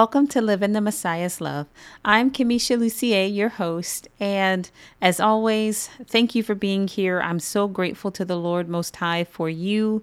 Welcome 0.00 0.28
to 0.28 0.40
Live 0.40 0.62
in 0.62 0.72
the 0.72 0.80
Messiah's 0.80 1.42
Love. 1.42 1.66
I'm 2.06 2.30
Kamisha 2.30 2.78
Lucier, 2.78 3.26
your 3.26 3.50
host, 3.50 4.08
and 4.18 4.70
as 5.02 5.20
always, 5.20 5.90
thank 6.06 6.34
you 6.34 6.42
for 6.42 6.54
being 6.54 6.88
here. 6.88 7.20
I'm 7.20 7.38
so 7.38 7.68
grateful 7.68 8.10
to 8.12 8.24
the 8.24 8.38
Lord 8.38 8.66
Most 8.66 8.96
High 8.96 9.24
for 9.24 9.50
you 9.50 10.02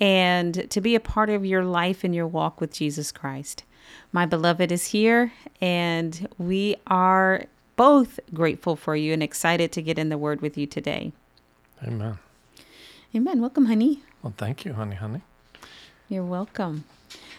and 0.00 0.68
to 0.68 0.80
be 0.80 0.96
a 0.96 1.00
part 1.00 1.30
of 1.30 1.46
your 1.46 1.64
life 1.64 2.02
and 2.02 2.12
your 2.12 2.26
walk 2.26 2.60
with 2.60 2.72
Jesus 2.72 3.12
Christ. 3.12 3.62
My 4.10 4.26
beloved 4.26 4.72
is 4.72 4.86
here, 4.86 5.32
and 5.60 6.28
we 6.38 6.74
are 6.88 7.44
both 7.76 8.18
grateful 8.34 8.74
for 8.74 8.96
you 8.96 9.12
and 9.12 9.22
excited 9.22 9.70
to 9.70 9.80
get 9.80 9.96
in 9.96 10.08
the 10.08 10.18
Word 10.18 10.40
with 10.40 10.58
you 10.58 10.66
today. 10.66 11.12
Amen. 11.84 12.18
Amen. 13.14 13.40
Welcome, 13.40 13.66
honey. 13.66 14.02
Well, 14.24 14.34
thank 14.36 14.64
you, 14.64 14.72
honey, 14.72 14.96
honey. 14.96 15.20
You're 16.08 16.24
welcome. 16.24 16.82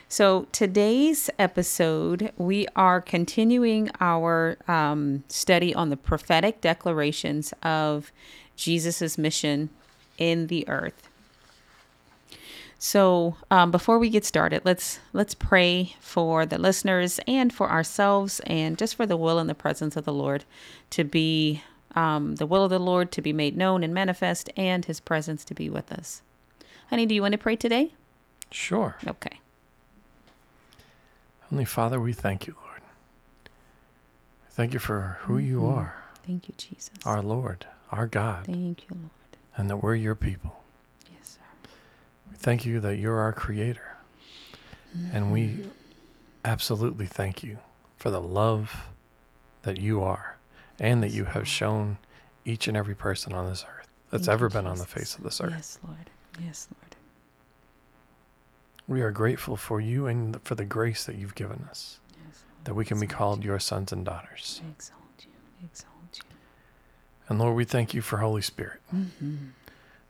So, 0.10 0.48
today's 0.54 1.30
episode, 1.38 2.32
we 2.38 2.66
are 2.78 3.02
continuing 3.02 3.90
our 4.00 4.58
um, 4.66 5.26
study 5.28 5.76
on 5.76 5.90
the 5.90 5.98
prophetic 5.98 6.62
declarations 6.62 7.54
of 7.62 8.14
Jesus' 8.56 9.18
mission 9.18 9.70
in 10.18 10.48
the 10.48 10.66
earth. 10.70 11.10
So, 12.80 13.36
um, 13.52 13.70
before 13.70 14.00
we 14.00 14.10
get 14.10 14.24
started, 14.24 14.62
let's 14.64 15.00
let's 15.12 15.36
pray 15.36 15.96
for 16.00 16.46
the 16.46 16.58
listeners 16.58 17.20
and 17.28 17.52
for 17.52 17.70
ourselves, 17.70 18.40
and 18.46 18.78
just 18.78 18.96
for 18.96 19.06
the 19.06 19.18
will 19.18 19.40
and 19.40 19.50
the 19.50 19.56
presence 19.56 19.98
of 19.98 20.06
the 20.06 20.14
Lord 20.14 20.46
to 20.92 21.04
be 21.04 21.64
um, 21.96 22.36
the 22.36 22.46
will 22.46 22.64
of 22.64 22.70
the 22.70 22.80
Lord 22.80 23.12
to 23.12 23.22
be 23.22 23.34
made 23.34 23.58
known 23.58 23.84
and 23.84 23.94
manifest, 23.94 24.50
and 24.56 24.86
His 24.86 25.02
presence 25.02 25.44
to 25.44 25.54
be 25.54 25.70
with 25.70 25.92
us. 25.92 26.22
Honey, 26.92 27.06
do 27.06 27.14
you 27.14 27.22
want 27.22 27.34
to 27.34 27.38
pray 27.38 27.58
today? 27.58 27.92
Sure. 28.52 28.96
Okay. 29.06 29.42
Heavenly 31.48 31.66
Father, 31.66 32.00
we 32.00 32.12
thank 32.14 32.46
you, 32.46 32.56
Lord. 32.62 32.82
Thank 34.52 34.74
you 34.74 34.80
for 34.80 35.18
who 35.22 35.38
you 35.38 35.62
Mhm. 35.62 35.78
are, 35.78 35.96
Thank 36.26 36.50
you, 36.50 36.56
Jesus. 36.58 36.92
our 37.06 37.22
Lord, 37.22 37.66
our 37.92 38.06
God, 38.08 38.46
Thank 38.46 38.84
you, 38.90 38.96
Lord. 38.98 39.10
and 39.56 39.70
that 39.70 39.78
we're 39.78 39.96
your 39.96 40.16
people. 40.16 40.64
Yes, 41.10 41.38
sir. 41.38 41.70
We 42.30 42.36
thank 42.36 42.66
you 42.66 42.80
that 42.82 42.98
you're 42.98 43.20
our 43.20 43.32
creator. 43.34 43.96
And 45.14 45.32
we 45.32 45.70
absolutely 46.44 47.06
thank 47.06 47.44
you 47.44 47.60
for 47.98 48.10
the 48.10 48.20
love 48.22 48.88
that 49.62 49.78
you 49.80 50.02
are 50.02 50.38
and 50.80 51.04
that 51.04 51.12
you 51.12 51.26
have 51.26 51.48
shown 51.48 51.98
each 52.46 52.68
and 52.68 52.76
every 52.76 52.96
person 52.96 53.32
on 53.34 53.46
this 53.46 53.64
earth 53.64 53.88
that's 54.10 54.26
Thank 54.26 54.28
you, 54.28 54.34
ever 54.34 54.50
been 54.50 54.66
on 54.68 54.80
the 54.80 54.86
face 54.86 55.16
of 55.16 55.24
this 55.24 55.40
earth. 55.40 55.52
Yes, 55.52 55.80
Lord. 55.86 56.10
Yes, 56.40 56.68
Lord. 56.82 56.87
We 58.88 59.02
are 59.02 59.12
grateful 59.12 59.58
for 59.58 59.82
you 59.82 60.08
and 60.08 60.42
for 60.44 60.56
the 60.56 60.66
grace 60.66 61.04
that 61.06 61.16
you've 61.16 61.36
given 61.36 61.68
us, 61.70 62.00
Yes, 62.26 62.44
that 62.64 62.74
we 62.74 62.86
can 62.86 63.00
be 63.00 63.08
called 63.08 63.44
you. 63.44 63.50
your 63.52 63.60
sons 63.60 63.92
and 63.92 64.06
daughters. 64.06 64.62
Exalt 64.72 65.02
you. 65.26 65.66
Exalt 65.66 65.92
you. 66.16 66.22
And 67.28 67.38
Lord, 67.40 67.56
we 67.56 67.66
thank 67.66 67.94
you 67.94 68.02
for 68.02 68.18
Holy 68.18 68.42
Spirit. 68.42 68.80
Mm-hmm. 68.94 69.36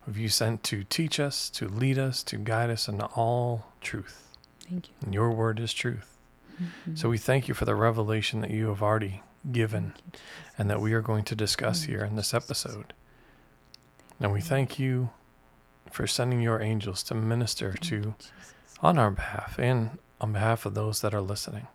who 0.05 0.17
you 0.17 0.29
sent 0.29 0.63
to 0.63 0.83
teach 0.85 1.19
us, 1.19 1.49
to 1.49 1.67
lead 1.67 1.97
us, 1.97 2.23
to 2.23 2.37
guide 2.37 2.69
us 2.69 2.87
into 2.87 3.05
all 3.07 3.65
truth. 3.81 4.27
Thank 4.69 4.87
you. 4.87 4.93
And 5.03 5.13
your 5.13 5.31
word 5.31 5.59
is 5.59 5.73
truth. 5.73 6.17
Mhm. 6.61 6.97
So 6.97 7.09
we 7.09 7.17
thank 7.17 7.47
you 7.49 7.53
for 7.53 7.65
the 7.65 7.75
revelation 7.75 8.39
that 8.41 8.51
you 8.51 8.67
have 8.69 8.81
already 8.81 9.21
given 9.51 9.93
you, 10.13 10.19
and 10.57 10.69
that 10.69 10.79
we 10.79 10.93
are 10.93 11.01
going 11.01 11.23
to 11.25 11.35
discuss 11.35 11.79
Thank 11.79 11.89
here 11.89 12.05
in 12.05 12.15
this 12.15 12.33
episode. 12.33 12.93
And 14.19 14.31
we 14.31 14.39
thank 14.39 14.79
you 14.79 15.09
for 15.91 16.07
sending 16.07 16.39
your 16.41 16.61
angels 16.61 17.03
to 17.03 17.13
minister 17.15 17.71
Thank 17.73 17.81
to 17.87 17.95
you. 17.97 18.15
On 18.81 18.97
our 18.97 19.11
behalf 19.11 19.57
and 19.59 19.97
on 20.19 20.33
behalf 20.33 20.65
of 20.65 20.73
those 20.73 21.01
that 21.01 21.13
are 21.13 21.21
listening, 21.21 21.67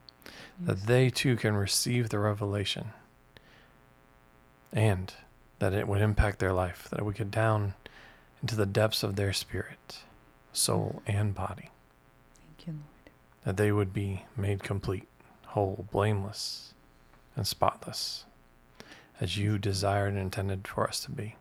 that 0.58 0.86
they 0.86 1.10
too 1.10 1.36
can 1.36 1.54
receive 1.54 2.08
the 2.08 2.18
revelation 2.18 2.90
and 4.72 5.14
that 5.58 5.72
it 5.72 5.86
would 5.86 6.00
impact 6.00 6.38
their 6.38 6.52
life, 6.52 6.88
that 6.90 6.98
it 7.00 7.04
would 7.04 7.16
get 7.16 7.30
down 7.30 7.74
into 8.40 8.56
the 8.56 8.66
depths 8.66 9.02
of 9.02 9.16
their 9.16 9.32
spirit, 9.32 9.98
soul, 10.52 11.02
and 11.06 11.34
body. 11.34 11.70
Thank 12.56 12.66
you, 12.66 12.72
Lord. 12.72 13.10
that 13.44 13.56
they 13.56 13.70
would 13.72 13.92
be 13.92 14.24
made 14.36 14.62
complete, 14.62 15.06
whole, 15.48 15.86
blameless, 15.92 16.74
and 17.36 17.46
spotless, 17.46 18.24
as 19.20 19.36
you 19.36 19.58
desired 19.58 20.14
and 20.14 20.19
intended 20.19 20.66
for 20.66 20.88
us 20.88 21.00
to 21.00 21.10
be. 21.10 21.36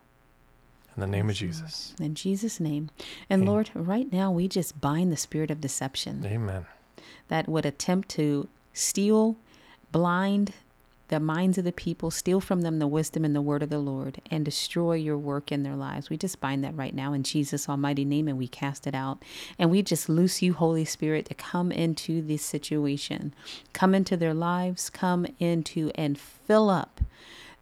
In 0.96 1.00
the 1.00 1.06
name 1.06 1.30
of 1.30 1.36
Jesus. 1.36 1.94
In 2.00 2.14
Jesus' 2.14 2.60
name. 2.60 2.90
And 3.30 3.42
Amen. 3.42 3.52
Lord, 3.52 3.70
right 3.74 4.12
now 4.12 4.30
we 4.30 4.48
just 4.48 4.80
bind 4.80 5.10
the 5.10 5.16
spirit 5.16 5.50
of 5.50 5.60
deception 5.60 6.24
Amen. 6.26 6.66
that 7.28 7.48
would 7.48 7.64
attempt 7.64 8.08
to 8.10 8.48
steal, 8.72 9.36
blind 9.90 10.52
the 11.12 11.20
minds 11.20 11.58
of 11.58 11.64
the 11.64 11.72
people, 11.72 12.10
steal 12.10 12.40
from 12.40 12.62
them 12.62 12.78
the 12.78 12.86
wisdom 12.86 13.22
and 13.22 13.36
the 13.36 13.42
word 13.42 13.62
of 13.62 13.68
the 13.68 13.78
Lord, 13.78 14.22
and 14.30 14.46
destroy 14.46 14.94
your 14.94 15.18
work 15.18 15.52
in 15.52 15.62
their 15.62 15.76
lives. 15.76 16.08
We 16.08 16.16
just 16.16 16.40
bind 16.40 16.64
that 16.64 16.74
right 16.74 16.94
now 16.94 17.12
in 17.12 17.22
Jesus' 17.22 17.68
almighty 17.68 18.06
name 18.06 18.28
and 18.28 18.38
we 18.38 18.48
cast 18.48 18.86
it 18.86 18.94
out. 18.94 19.22
And 19.58 19.70
we 19.70 19.82
just 19.82 20.08
loose 20.08 20.40
you, 20.40 20.54
Holy 20.54 20.86
Spirit, 20.86 21.26
to 21.26 21.34
come 21.34 21.70
into 21.70 22.22
this 22.22 22.42
situation, 22.42 23.34
come 23.74 23.94
into 23.94 24.16
their 24.16 24.32
lives, 24.32 24.88
come 24.88 25.26
into 25.38 25.90
and 25.96 26.18
fill 26.18 26.70
up 26.70 27.02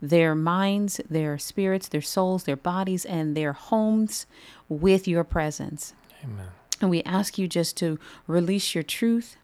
their 0.01 0.35
minds, 0.35 1.01
their 1.09 1.39
spirits, 1.39 1.89
their 1.89 2.01
souls, 2.01 2.45
their 2.45 2.57
bodies, 2.57 3.05
and 3.05 3.37
their 3.37 3.53
homes 3.53 4.27
with 4.69 5.07
your 5.07 5.25
presence. 5.25 5.95
Amen. 6.25 6.49
And 6.81 6.91
we 6.91 7.03
ask 7.03 7.39
you 7.39 7.47
just 7.47 7.77
to 7.79 7.99
release 8.27 8.75
your 8.75 8.85
truth 8.85 9.37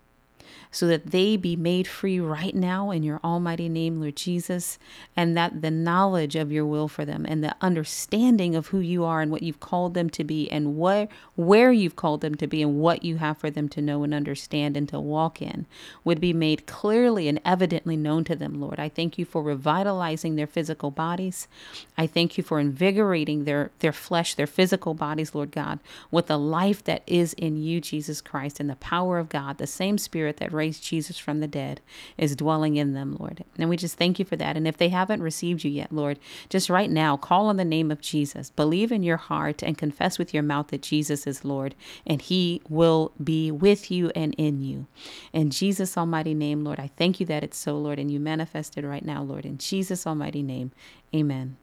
so 0.70 0.86
that 0.86 1.10
they 1.10 1.36
be 1.36 1.56
made 1.56 1.86
free 1.86 2.20
right 2.20 2.54
now 2.54 2.90
in 2.90 3.02
your 3.02 3.20
almighty 3.24 3.68
name, 3.68 4.00
Lord 4.00 4.16
Jesus, 4.16 4.78
and 5.16 5.36
that 5.36 5.62
the 5.62 5.70
knowledge 5.70 6.36
of 6.36 6.52
your 6.52 6.66
will 6.66 6.88
for 6.88 7.04
them 7.04 7.24
and 7.28 7.42
the 7.42 7.56
understanding 7.60 8.54
of 8.54 8.68
who 8.68 8.80
you 8.80 9.04
are 9.04 9.20
and 9.20 9.30
what 9.30 9.42
you've 9.42 9.60
called 9.60 9.94
them 9.94 10.10
to 10.10 10.24
be 10.24 10.50
and 10.50 10.78
where 10.78 11.08
where 11.34 11.72
you've 11.72 11.96
called 11.96 12.20
them 12.20 12.34
to 12.34 12.46
be 12.46 12.62
and 12.62 12.80
what 12.80 13.04
you 13.04 13.16
have 13.16 13.38
for 13.38 13.50
them 13.50 13.68
to 13.68 13.82
know 13.82 14.02
and 14.02 14.14
understand 14.14 14.76
and 14.76 14.88
to 14.88 14.98
walk 14.98 15.40
in 15.40 15.66
would 16.04 16.20
be 16.20 16.32
made 16.32 16.66
clearly 16.66 17.28
and 17.28 17.40
evidently 17.44 17.96
known 17.96 18.24
to 18.24 18.36
them, 18.36 18.60
Lord. 18.60 18.80
I 18.80 18.88
thank 18.88 19.18
you 19.18 19.24
for 19.24 19.42
revitalizing 19.42 20.36
their 20.36 20.46
physical 20.46 20.90
bodies. 20.90 21.48
I 21.96 22.06
thank 22.06 22.36
you 22.36 22.44
for 22.44 22.58
invigorating 22.60 23.44
their 23.44 23.70
their 23.80 23.92
flesh, 23.92 24.34
their 24.34 24.46
physical 24.46 24.94
bodies, 24.94 25.34
Lord 25.34 25.50
God, 25.50 25.78
with 26.10 26.26
the 26.26 26.38
life 26.38 26.82
that 26.84 27.02
is 27.06 27.32
in 27.34 27.56
you, 27.56 27.80
Jesus 27.80 28.20
Christ, 28.20 28.60
and 28.60 28.68
the 28.68 28.76
power 28.76 29.18
of 29.18 29.28
God, 29.28 29.58
the 29.58 29.66
same 29.66 29.98
spirit 29.98 30.38
that 30.38 30.52
raised 30.56 30.82
Jesus 30.82 31.18
from 31.18 31.40
the 31.40 31.46
dead 31.46 31.80
is 32.16 32.34
dwelling 32.34 32.76
in 32.76 32.94
them, 32.94 33.16
Lord. 33.20 33.44
And 33.58 33.68
we 33.68 33.76
just 33.76 33.96
thank 33.96 34.18
you 34.18 34.24
for 34.24 34.36
that. 34.36 34.56
And 34.56 34.66
if 34.66 34.76
they 34.76 34.88
haven't 34.88 35.22
received 35.22 35.62
you 35.62 35.70
yet, 35.70 35.92
Lord, 35.92 36.18
just 36.48 36.68
right 36.68 36.90
now, 36.90 37.16
call 37.16 37.46
on 37.46 37.56
the 37.56 37.64
name 37.64 37.90
of 37.90 38.00
Jesus. 38.00 38.50
Believe 38.50 38.90
in 38.90 39.02
your 39.02 39.16
heart 39.16 39.62
and 39.62 39.78
confess 39.78 40.18
with 40.18 40.34
your 40.34 40.42
mouth 40.42 40.68
that 40.68 40.82
Jesus 40.82 41.26
is 41.26 41.44
Lord, 41.44 41.74
and 42.06 42.22
he 42.22 42.62
will 42.68 43.12
be 43.22 43.50
with 43.50 43.90
you 43.90 44.10
and 44.16 44.34
in 44.38 44.62
you. 44.62 44.86
In 45.32 45.50
Jesus' 45.50 45.96
almighty 45.96 46.34
name, 46.34 46.64
Lord, 46.64 46.80
I 46.80 46.90
thank 46.96 47.20
you 47.20 47.26
that 47.26 47.44
it's 47.44 47.58
so, 47.58 47.76
Lord, 47.78 47.98
and 47.98 48.10
you 48.10 48.18
manifested 48.18 48.84
right 48.84 49.04
now, 49.04 49.22
Lord. 49.22 49.44
In 49.44 49.58
Jesus' 49.58 50.06
almighty 50.06 50.42
name, 50.42 50.72
amen. 51.14 51.56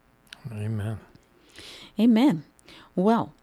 Amen. 0.51 0.99
Amen. 1.99 2.43
Well, 2.95 3.33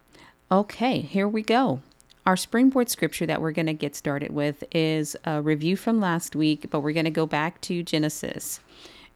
okay, 0.50 1.00
here 1.00 1.28
we 1.28 1.42
go. 1.42 1.80
Our 2.26 2.36
springboard 2.36 2.90
scripture 2.90 3.26
that 3.26 3.40
we're 3.40 3.52
going 3.52 3.66
to 3.66 3.72
get 3.72 3.96
started 3.96 4.32
with 4.32 4.62
is 4.72 5.16
a 5.24 5.40
review 5.40 5.76
from 5.76 6.00
last 6.00 6.36
week, 6.36 6.66
but 6.70 6.80
we're 6.80 6.92
going 6.92 7.04
to 7.04 7.10
go 7.10 7.26
back 7.26 7.60
to 7.62 7.82
Genesis 7.82 8.60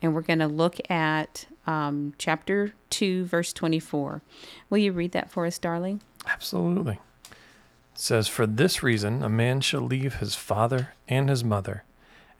and 0.00 0.14
we're 0.14 0.22
going 0.22 0.38
to 0.38 0.48
look 0.48 0.78
at 0.90 1.46
um, 1.66 2.14
chapter 2.18 2.74
2, 2.90 3.24
verse 3.24 3.52
24. 3.52 4.22
Will 4.70 4.78
you 4.78 4.92
read 4.92 5.12
that 5.12 5.30
for 5.30 5.46
us, 5.46 5.58
darling? 5.58 6.00
Absolutely. 6.26 6.98
It 7.30 7.98
says, 7.98 8.28
For 8.28 8.46
this 8.46 8.82
reason, 8.82 9.22
a 9.22 9.28
man 9.28 9.60
shall 9.60 9.82
leave 9.82 10.16
his 10.16 10.34
father 10.34 10.94
and 11.08 11.28
his 11.28 11.44
mother 11.44 11.84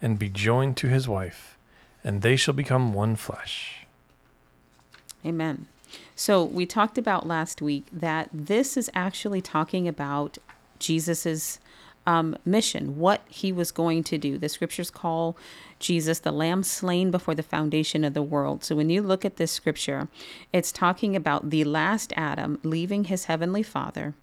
and 0.03 0.19
be 0.19 0.29
joined 0.29 0.77
to 0.79 0.89
his 0.89 1.09
wife, 1.09 1.57
and 2.03 2.23
they 2.23 2.37
shall 2.37 2.55
become 2.55 2.93
one 2.93 3.17
flesh. 3.17 3.87
Amen. 5.25 5.67
So 6.17 6.45
we 6.45 6.67
talked 6.67 6.99
about 6.99 7.27
last 7.27 7.63
week 7.63 7.87
that 7.93 8.29
this 8.33 8.77
is 8.77 8.91
actually 8.95 9.41
talking 9.41 9.89
about 9.89 10.39
Jesus's 10.85 11.59
um, 12.07 12.37
mission, 12.45 12.99
what 12.99 13.23
he 13.29 13.53
was 13.53 13.73
going 13.73 14.05
to 14.05 14.19
do. 14.19 14.37
The 14.37 14.49
scriptures 14.49 14.91
call 14.91 15.37
Jesus 15.79 16.19
the 16.19 16.33
lamb 16.33 16.63
slain 16.63 17.11
before 17.11 17.35
the 17.35 17.43
foundation 17.43 18.05
of 18.05 18.15
the 18.15 18.23
world. 18.23 18.63
So 18.63 18.77
when 18.77 18.91
you 18.91 19.03
look 19.03 19.25
at 19.25 19.37
this 19.37 19.53
scripture, 19.53 20.09
it's 20.53 20.71
talking 20.71 21.17
about 21.17 21.51
the 21.51 21.65
last 21.65 22.13
Adam 22.17 22.59
leaving 22.63 23.05
his 23.05 23.25
heavenly 23.25 23.63
father 23.63 24.15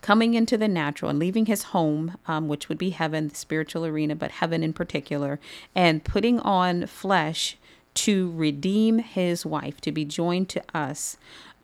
coming 0.00 0.34
into 0.34 0.56
the 0.56 0.68
natural 0.68 1.10
and 1.10 1.18
leaving 1.18 1.46
his 1.46 1.64
home, 1.64 2.16
um, 2.26 2.48
which 2.48 2.68
would 2.68 2.78
be 2.78 2.90
heaven, 2.90 3.28
the 3.28 3.34
spiritual 3.34 3.86
arena, 3.86 4.14
but 4.14 4.32
heaven 4.32 4.62
in 4.62 4.72
particular, 4.72 5.38
and 5.74 6.04
putting 6.04 6.40
on 6.40 6.86
flesh 6.86 7.56
to 7.94 8.32
redeem 8.32 8.98
his 8.98 9.44
wife, 9.44 9.80
to 9.80 9.90
be 9.90 10.04
joined 10.04 10.48
to 10.48 10.62
us. 10.74 11.16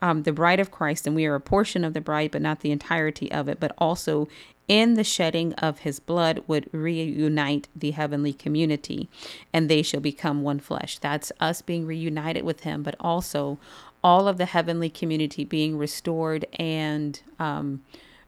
Um, 0.05 0.21
the 0.21 0.31
bride 0.31 0.59
of 0.59 0.69
Christ, 0.69 1.07
and 1.07 1.15
we 1.15 1.25
are 1.25 1.33
a 1.33 1.41
portion 1.41 1.83
of 1.83 1.95
the 1.95 1.99
bride, 1.99 2.29
but 2.29 2.41
not 2.43 2.59
the 2.59 2.69
entirety 2.69 3.31
of 3.31 3.49
it, 3.49 3.59
but 3.59 3.73
also 3.79 4.27
in 4.67 4.93
the 4.93 5.03
shedding 5.03 5.53
of 5.53 5.79
his 5.79 5.99
blood 5.99 6.43
would 6.45 6.69
reunite 6.71 7.67
the 7.75 7.89
heavenly 7.89 8.31
community, 8.31 9.09
and 9.51 9.67
they 9.67 9.81
shall 9.81 9.99
become 9.99 10.43
one 10.43 10.59
flesh. 10.59 10.99
That's 10.99 11.31
us 11.39 11.63
being 11.63 11.87
reunited 11.87 12.43
with 12.43 12.59
him, 12.59 12.83
but 12.83 12.95
also 12.99 13.57
all 14.03 14.27
of 14.27 14.37
the 14.37 14.45
heavenly 14.45 14.91
community 14.91 15.43
being 15.43 15.75
restored 15.75 16.45
and 16.53 17.19
um, 17.39 17.81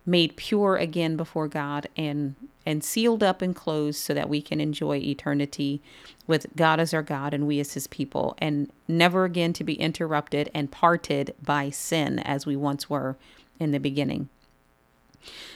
made 0.07 0.37
pure 0.37 0.77
again 0.77 1.17
before 1.17 1.47
God 1.47 1.87
and 1.97 2.35
and 2.65 2.83
sealed 2.83 3.23
up 3.23 3.41
and 3.41 3.55
closed 3.55 3.99
so 3.99 4.13
that 4.13 4.27
we 4.29 4.41
can 4.41 4.59
enjoy 4.59 4.97
eternity 4.97 5.81
with 6.25 6.47
God 6.55 6.79
as 6.79 6.93
our 6.93 7.03
God 7.03 7.33
and 7.33 7.47
we 7.47 7.59
as 7.59 7.75
his 7.75 7.87
people 7.87 8.35
and 8.39 8.71
never 8.87 9.23
again 9.23 9.53
to 9.53 9.63
be 9.63 9.75
interrupted 9.75 10.49
and 10.53 10.71
parted 10.71 11.33
by 11.41 11.69
sin 11.69 12.19
as 12.19 12.45
we 12.45 12.55
once 12.55 12.89
were 12.89 13.15
in 13.59 13.71
the 13.71 13.79
beginning. 13.79 14.27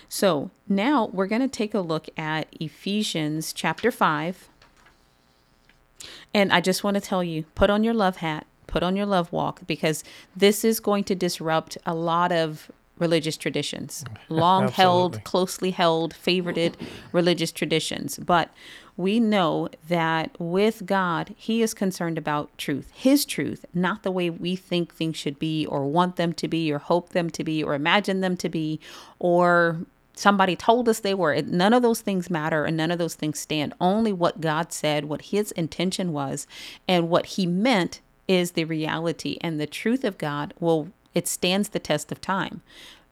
So, 0.08 0.52
now 0.68 1.10
we're 1.14 1.28
going 1.28 1.42
to 1.42 1.48
take 1.48 1.74
a 1.74 1.80
look 1.80 2.08
at 2.18 2.48
Ephesians 2.60 3.54
chapter 3.54 3.92
5. 3.92 4.50
And 6.34 6.52
I 6.52 6.62
just 6.62 6.84
want 6.84 6.96
to 6.96 7.02
tell 7.02 7.24
you, 7.24 7.44
put 7.56 7.70
on 7.70 7.84
your 7.84 7.94
love 7.94 8.18
hat 8.18 8.46
put 8.72 8.84
on 8.84 8.96
your 8.96 9.06
love 9.06 9.32
walk 9.32 9.62
because 9.68 10.04
this 10.36 10.64
is 10.64 10.80
going 10.80 11.04
to 11.04 11.14
disrupt 11.14 11.78
a 11.86 11.94
lot 11.94 12.32
of 12.32 12.72
religious 13.02 13.36
traditions, 13.36 14.06
long 14.30 14.70
held, 14.70 15.22
closely 15.26 15.72
held, 15.72 16.14
favorited 16.14 16.76
religious 17.12 17.52
traditions. 17.52 18.18
But 18.18 18.52
we 18.96 19.20
know 19.20 19.68
that 19.90 20.40
with 20.40 20.86
God, 20.86 21.34
He 21.36 21.62
is 21.62 21.74
concerned 21.74 22.18
about 22.18 22.56
truth, 22.58 22.92
His 22.94 23.26
truth, 23.26 23.66
not 23.74 24.04
the 24.04 24.12
way 24.12 24.30
we 24.30 24.56
think 24.56 24.94
things 24.94 25.18
should 25.18 25.40
be, 25.40 25.66
or 25.66 25.86
want 25.86 26.16
them 26.16 26.32
to 26.34 26.48
be, 26.48 26.72
or 26.72 26.78
hope 26.78 27.10
them 27.10 27.30
to 27.32 27.44
be, 27.44 27.64
or 27.64 27.74
imagine 27.74 28.22
them 28.22 28.38
to 28.38 28.48
be, 28.48 28.80
or 29.20 29.80
somebody 30.14 30.56
told 30.56 30.88
us 30.88 31.00
they 31.00 31.16
were. 31.16 31.42
None 31.42 31.74
of 31.74 31.82
those 31.82 32.02
things 32.02 32.30
matter 32.30 32.66
and 32.66 32.78
none 32.78 32.92
of 32.92 33.00
those 33.00 33.16
things 33.16 33.40
stand. 33.40 33.74
Only 33.82 34.14
what 34.14 34.40
God 34.40 34.72
said, 34.72 35.06
what 35.06 35.24
His 35.24 35.52
intention 35.54 36.14
was, 36.14 36.48
and 36.88 37.10
what 37.10 37.26
He 37.26 37.48
meant 37.48 38.02
is 38.28 38.52
the 38.52 38.66
reality 38.66 39.38
and 39.42 39.60
the 39.60 39.68
truth 39.68 40.04
of 40.04 40.18
God 40.18 40.54
will 40.60 40.90
it 41.14 41.28
stands 41.28 41.70
the 41.70 41.80
test 41.80 42.12
of 42.12 42.22
time. 42.22 42.62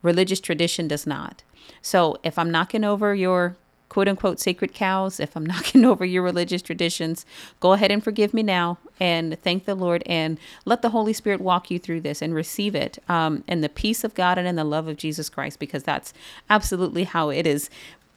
Religious 0.01 0.40
tradition 0.40 0.88
does 0.88 1.06
not. 1.06 1.44
So 1.81 2.18
if 2.24 2.40
I'm 2.40 2.51
knocking 2.51 2.84
over 2.84 3.13
your 3.13 3.56
quote 3.90 4.07
unquote 4.07 4.40
sacred 4.40 4.74
cows, 4.74 5.19
if 5.19 5.36
I'm 5.36 5.46
knocking 5.48 5.84
over 5.84 6.06
your 6.06 6.24
religious 6.24 6.62
traditions, 6.62 7.25
go 7.60 7.74
ahead 7.74 7.92
and 7.92 8.04
forgive 8.04 8.34
me 8.34 8.44
now 8.44 8.78
and 9.00 9.38
thank 9.42 9.66
the 9.66 9.75
Lord 9.75 10.04
and 10.06 10.40
let 10.66 10.81
the 10.81 10.90
Holy 10.90 11.13
Spirit 11.13 11.42
walk 11.42 11.69
you 11.69 11.80
through 11.80 12.01
this 12.01 12.22
and 12.22 12.34
receive 12.34 12.75
it 12.75 13.00
um, 13.10 13.44
in 13.48 13.62
the 13.62 13.69
peace 13.69 14.04
of 14.04 14.13
God 14.13 14.38
and 14.38 14.48
in 14.48 14.56
the 14.56 14.63
love 14.63 14.88
of 14.88 14.98
Jesus 14.98 15.30
Christ, 15.30 15.60
because 15.60 15.84
that's 15.84 16.13
absolutely 16.50 17.04
how 17.04 17.30
it 17.30 17.46
is 17.46 17.69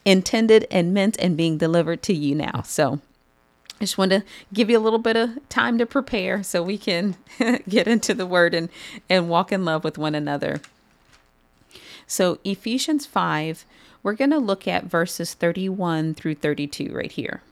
intended 0.04 0.66
and 0.70 0.92
meant 0.92 1.16
and 1.18 1.36
being 1.36 1.58
delivered 1.58 2.02
to 2.02 2.14
you 2.14 2.34
now. 2.34 2.62
So 2.62 3.00
just 3.82 3.98
want 3.98 4.12
to 4.12 4.22
give 4.52 4.70
you 4.70 4.78
a 4.78 4.80
little 4.80 5.00
bit 5.00 5.16
of 5.16 5.30
time 5.48 5.76
to 5.76 5.84
prepare 5.84 6.44
so 6.44 6.62
we 6.62 6.78
can 6.78 7.16
get 7.68 7.88
into 7.88 8.14
the 8.14 8.26
word 8.26 8.54
and, 8.54 8.68
and 9.10 9.28
walk 9.28 9.50
in 9.50 9.64
love 9.64 9.82
with 9.82 9.98
one 9.98 10.14
another. 10.14 10.60
So, 12.06 12.38
Ephesians 12.44 13.06
5, 13.06 13.64
we're 14.04 14.12
going 14.12 14.30
to 14.30 14.38
look 14.38 14.68
at 14.68 14.84
verses 14.84 15.34
31 15.34 16.14
through 16.14 16.36
32 16.36 16.92
right 16.92 17.10
here. 17.10 17.42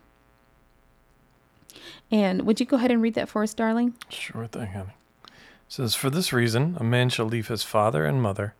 And 2.13 2.43
would 2.43 2.61
you 2.61 2.67
go 2.67 2.77
ahead 2.77 2.93
and 2.93 3.03
read 3.03 3.15
that 3.15 3.29
for 3.29 3.43
us, 3.43 3.53
darling? 3.53 3.95
Sure 4.09 4.47
thing, 4.47 4.69
honey. 4.69 4.91
It 5.25 5.33
says, 5.67 5.97
For 5.97 6.11
this 6.11 6.33
reason, 6.33 6.77
a 6.79 6.85
man 6.85 7.09
shall 7.09 7.27
leave 7.27 7.49
his 7.49 7.65
father 7.65 8.05
and 8.05 8.23
mother, 8.23 8.55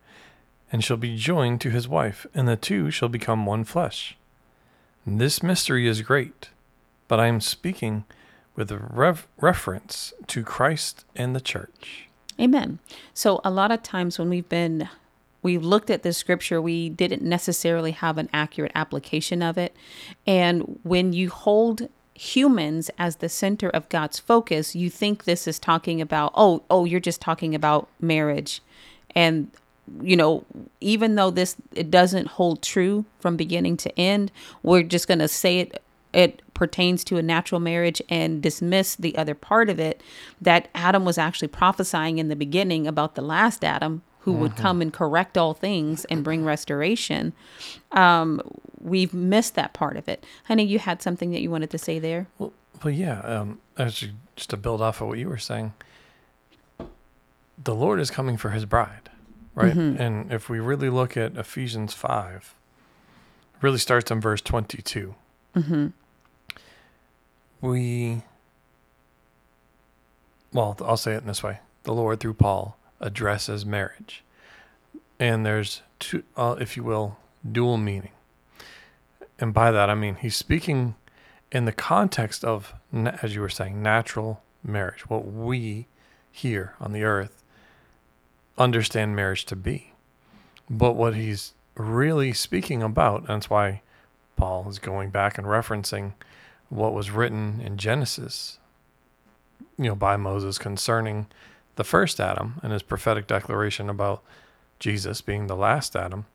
and 0.73 0.83
shall 0.83 0.97
be 0.97 1.15
joined 1.15 1.61
to 1.61 1.69
his 1.69 1.87
wife, 1.87 2.27
and 2.33 2.49
the 2.49 2.57
two 2.57 2.91
shall 2.91 3.09
become 3.09 3.45
one 3.45 3.63
flesh. 3.63 4.17
This 5.05 5.41
mystery 5.41 5.87
is 5.87 6.01
great 6.01 6.49
but 7.11 7.19
I 7.19 7.27
am 7.27 7.41
speaking 7.41 8.05
with 8.55 8.71
rev- 8.71 9.27
reference 9.41 10.13
to 10.27 10.45
Christ 10.45 11.03
and 11.13 11.35
the 11.35 11.41
church. 11.41 12.07
Amen. 12.39 12.79
So, 13.13 13.41
a 13.43 13.51
lot 13.51 13.69
of 13.69 13.83
times 13.83 14.17
when 14.17 14.29
we've 14.29 14.47
been 14.47 14.87
we've 15.41 15.61
looked 15.61 15.89
at 15.89 16.03
this 16.03 16.17
scripture, 16.17 16.61
we 16.61 16.87
didn't 16.87 17.21
necessarily 17.21 17.91
have 17.91 18.17
an 18.17 18.29
accurate 18.31 18.71
application 18.75 19.41
of 19.41 19.57
it. 19.57 19.75
And 20.25 20.79
when 20.83 21.11
you 21.11 21.29
hold 21.29 21.89
humans 22.13 22.89
as 22.97 23.17
the 23.17 23.27
center 23.27 23.69
of 23.69 23.89
God's 23.89 24.17
focus, 24.17 24.73
you 24.73 24.89
think 24.89 25.25
this 25.25 25.49
is 25.49 25.59
talking 25.59 25.99
about, 25.99 26.31
oh, 26.33 26.63
oh, 26.69 26.85
you're 26.85 27.01
just 27.01 27.19
talking 27.19 27.53
about 27.53 27.89
marriage. 27.99 28.61
And 29.13 29.51
you 30.01 30.15
know, 30.15 30.45
even 30.79 31.15
though 31.15 31.29
this 31.29 31.57
it 31.73 31.91
doesn't 31.91 32.27
hold 32.27 32.61
true 32.61 33.03
from 33.19 33.35
beginning 33.35 33.75
to 33.75 33.99
end, 33.99 34.31
we're 34.63 34.83
just 34.83 35.09
going 35.09 35.19
to 35.19 35.27
say 35.27 35.59
it 35.59 35.83
it 36.13 36.41
pertains 36.61 37.03
to 37.03 37.17
a 37.17 37.23
natural 37.23 37.59
marriage 37.59 38.03
and 38.07 38.39
dismiss 38.39 38.95
the 38.95 39.17
other 39.17 39.33
part 39.33 39.67
of 39.67 39.79
it 39.79 39.99
that 40.39 40.67
Adam 40.75 41.03
was 41.03 41.17
actually 41.17 41.47
prophesying 41.47 42.19
in 42.19 42.27
the 42.27 42.35
beginning 42.35 42.85
about 42.85 43.15
the 43.15 43.21
last 43.23 43.63
Adam 43.63 44.03
who 44.19 44.31
mm-hmm. 44.31 44.41
would 44.41 44.55
come 44.55 44.79
and 44.79 44.93
correct 44.93 45.39
all 45.39 45.55
things 45.55 46.05
and 46.05 46.23
bring 46.23 46.45
restoration. 46.45 47.33
Um, 47.93 48.43
we've 48.79 49.11
missed 49.11 49.55
that 49.55 49.73
part 49.73 49.97
of 49.97 50.07
it. 50.07 50.23
Honey, 50.43 50.63
you 50.63 50.77
had 50.77 51.01
something 51.01 51.31
that 51.31 51.41
you 51.41 51.49
wanted 51.49 51.71
to 51.71 51.79
say 51.79 51.97
there? 51.97 52.27
Well, 52.37 52.53
well 52.83 52.93
yeah. 52.93 53.21
Um, 53.21 53.59
actually, 53.79 54.11
just 54.35 54.51
to 54.51 54.57
build 54.57 54.83
off 54.83 55.01
of 55.01 55.07
what 55.07 55.17
you 55.17 55.29
were 55.29 55.39
saying, 55.39 55.73
the 57.57 57.73
Lord 57.73 57.99
is 57.99 58.11
coming 58.11 58.37
for 58.37 58.51
his 58.51 58.65
bride, 58.65 59.09
right? 59.55 59.73
Mm-hmm. 59.73 59.99
And 59.99 60.31
if 60.31 60.47
we 60.47 60.59
really 60.59 60.91
look 60.91 61.17
at 61.17 61.35
Ephesians 61.37 61.95
5, 61.95 62.53
really 63.61 63.79
starts 63.79 64.11
in 64.11 64.21
verse 64.21 64.41
22. 64.41 65.15
Mm-hmm 65.55 65.87
we, 67.61 68.23
well, 70.51 70.75
I'll 70.81 70.97
say 70.97 71.13
it 71.13 71.21
in 71.21 71.27
this 71.27 71.43
way 71.43 71.59
the 71.83 71.93
Lord, 71.93 72.19
through 72.19 72.35
Paul, 72.35 72.77
addresses 72.99 73.65
marriage. 73.65 74.23
And 75.19 75.45
there's, 75.45 75.81
two, 75.99 76.23
uh, 76.35 76.55
if 76.59 76.77
you 76.77 76.83
will, 76.83 77.17
dual 77.49 77.77
meaning. 77.77 78.11
And 79.39 79.53
by 79.53 79.71
that, 79.71 79.89
I 79.89 79.95
mean 79.95 80.15
he's 80.15 80.35
speaking 80.35 80.95
in 81.51 81.65
the 81.65 81.71
context 81.71 82.43
of, 82.43 82.73
as 82.93 83.33
you 83.33 83.41
were 83.41 83.49
saying, 83.49 83.81
natural 83.81 84.43
marriage, 84.63 85.09
what 85.09 85.25
we 85.25 85.87
here 86.31 86.75
on 86.79 86.91
the 86.91 87.03
earth 87.03 87.43
understand 88.57 89.15
marriage 89.15 89.45
to 89.45 89.55
be. 89.55 89.93
But 90.69 90.93
what 90.93 91.15
he's 91.15 91.53
really 91.75 92.33
speaking 92.33 92.83
about, 92.83 93.21
and 93.21 93.27
that's 93.29 93.49
why 93.49 93.81
Paul 94.37 94.67
is 94.69 94.79
going 94.79 95.09
back 95.09 95.37
and 95.37 95.47
referencing 95.47 96.13
what 96.71 96.93
was 96.93 97.11
written 97.11 97.61
in 97.61 97.77
Genesis, 97.77 98.57
you 99.77 99.85
know, 99.85 99.95
by 99.95 100.15
Moses 100.15 100.57
concerning 100.57 101.27
the 101.75 101.83
first 101.83 102.19
Adam 102.19 102.59
and 102.63 102.71
his 102.71 102.81
prophetic 102.81 103.27
declaration 103.27 103.89
about 103.89 104.23
Jesus 104.79 105.19
being 105.21 105.47
the 105.47 105.55
last 105.55 105.95
Adam 105.95 106.25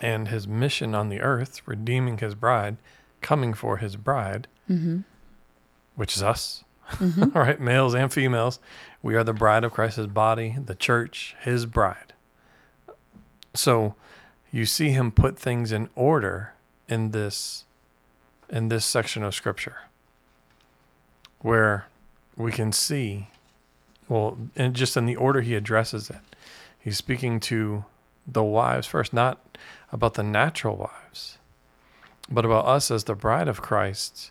and 0.00 0.28
his 0.28 0.46
mission 0.46 0.94
on 0.94 1.08
the 1.08 1.20
earth, 1.20 1.62
redeeming 1.64 2.18
his 2.18 2.34
bride, 2.34 2.76
coming 3.22 3.54
for 3.54 3.78
his 3.78 3.96
bride, 3.96 4.48
mm-hmm. 4.70 4.98
which 5.96 6.14
is 6.14 6.22
us, 6.22 6.62
mm-hmm. 6.92 7.30
right? 7.38 7.58
Males 7.58 7.94
and 7.94 8.12
females. 8.12 8.60
We 9.02 9.14
are 9.14 9.24
the 9.24 9.32
bride 9.32 9.64
of 9.64 9.72
Christ's 9.72 10.06
body, 10.06 10.56
the 10.62 10.74
church, 10.74 11.36
his 11.40 11.64
bride. 11.64 12.12
So 13.54 13.94
you 14.52 14.66
see 14.66 14.90
him 14.90 15.10
put 15.10 15.38
things 15.38 15.72
in 15.72 15.88
order 15.94 16.52
in 16.86 17.12
this 17.12 17.63
in 18.48 18.68
this 18.68 18.84
section 18.84 19.22
of 19.22 19.34
scripture 19.34 19.76
where 21.40 21.86
we 22.36 22.50
can 22.50 22.72
see, 22.72 23.28
well, 24.08 24.38
and 24.56 24.74
just 24.74 24.96
in 24.96 25.06
the 25.06 25.16
order 25.16 25.40
he 25.40 25.54
addresses 25.54 26.10
it, 26.10 26.20
he's 26.78 26.96
speaking 26.96 27.38
to 27.38 27.84
the 28.26 28.42
wives 28.42 28.86
first, 28.86 29.12
not 29.12 29.58
about 29.92 30.14
the 30.14 30.22
natural 30.22 30.76
wives, 30.76 31.38
but 32.30 32.44
about 32.44 32.66
us 32.66 32.90
as 32.90 33.04
the 33.04 33.14
bride 33.14 33.48
of 33.48 33.60
Christ 33.60 34.30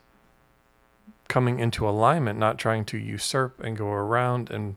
coming 1.28 1.60
into 1.60 1.88
alignment, 1.88 2.38
not 2.38 2.58
trying 2.58 2.86
to 2.86 2.98
usurp 2.98 3.60
and 3.64 3.78
go 3.78 3.88
around 3.88 4.50
and 4.50 4.76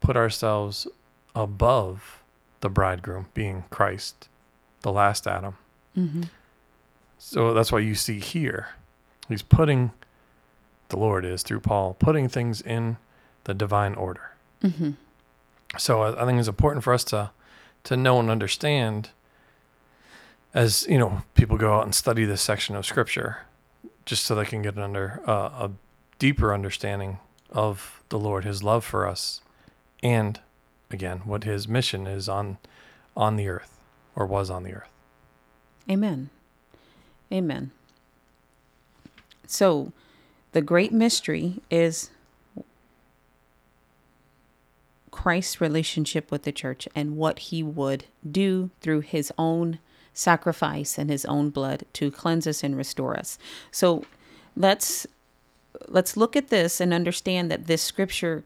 put 0.00 0.16
ourselves 0.16 0.86
above 1.34 2.22
the 2.60 2.68
bridegroom, 2.68 3.26
being 3.34 3.64
Christ, 3.70 4.28
the 4.82 4.92
last 4.92 5.26
Adam. 5.26 5.56
Mm-hmm. 5.96 6.22
So 7.22 7.52
that's 7.52 7.70
why 7.70 7.80
you 7.80 7.94
see 7.94 8.18
here, 8.18 8.68
he's 9.28 9.42
putting, 9.42 9.92
the 10.88 10.96
Lord 10.96 11.24
is 11.24 11.42
through 11.42 11.60
Paul, 11.60 11.94
putting 11.98 12.28
things 12.28 12.62
in 12.62 12.96
the 13.44 13.52
divine 13.52 13.94
order. 13.94 14.32
Mm-hmm. 14.62 14.92
So 15.76 16.02
I, 16.02 16.22
I 16.22 16.26
think 16.26 16.38
it's 16.38 16.48
important 16.48 16.82
for 16.82 16.92
us 16.92 17.04
to 17.04 17.30
to 17.82 17.96
know 17.96 18.20
and 18.20 18.28
understand 18.28 19.08
as 20.52 20.86
you 20.86 20.98
know 20.98 21.22
people 21.34 21.56
go 21.56 21.74
out 21.74 21.84
and 21.84 21.94
study 21.94 22.26
this 22.26 22.42
section 22.42 22.76
of 22.76 22.84
scripture 22.84 23.38
just 24.04 24.24
so 24.24 24.34
they 24.34 24.44
can 24.44 24.60
get 24.60 24.76
under 24.76 25.22
uh, 25.26 25.66
a 25.66 25.70
deeper 26.18 26.52
understanding 26.52 27.18
of 27.48 28.02
the 28.10 28.18
lord 28.18 28.44
his 28.44 28.62
love 28.62 28.84
for 28.84 29.06
us 29.06 29.40
and 30.02 30.40
again 30.90 31.20
what 31.24 31.44
his 31.44 31.66
mission 31.66 32.06
is 32.06 32.28
on 32.28 32.58
on 33.16 33.36
the 33.36 33.48
earth 33.48 33.78
or 34.16 34.26
was 34.26 34.50
on 34.50 34.62
the 34.62 34.72
earth. 34.72 34.88
Amen. 35.88 36.30
Amen. 37.32 37.70
So, 39.46 39.92
the 40.52 40.62
great 40.62 40.92
mystery 40.92 41.60
is 41.70 42.10
Christ's 45.10 45.60
relationship 45.60 46.30
with 46.30 46.42
the 46.42 46.52
church 46.52 46.88
and 46.94 47.16
what 47.16 47.38
he 47.38 47.62
would 47.62 48.06
do 48.28 48.70
through 48.80 49.00
his 49.00 49.32
own 49.38 49.78
sacrifice 50.12 50.98
and 50.98 51.10
his 51.10 51.24
own 51.24 51.50
blood 51.50 51.84
to 51.94 52.10
cleanse 52.10 52.46
us 52.46 52.64
and 52.64 52.76
restore 52.76 53.16
us. 53.16 53.38
So, 53.70 54.04
let's 54.56 55.06
let's 55.88 56.16
look 56.16 56.36
at 56.36 56.48
this 56.48 56.80
and 56.80 56.92
understand 56.92 57.50
that 57.50 57.66
this 57.66 57.82
scripture 57.82 58.44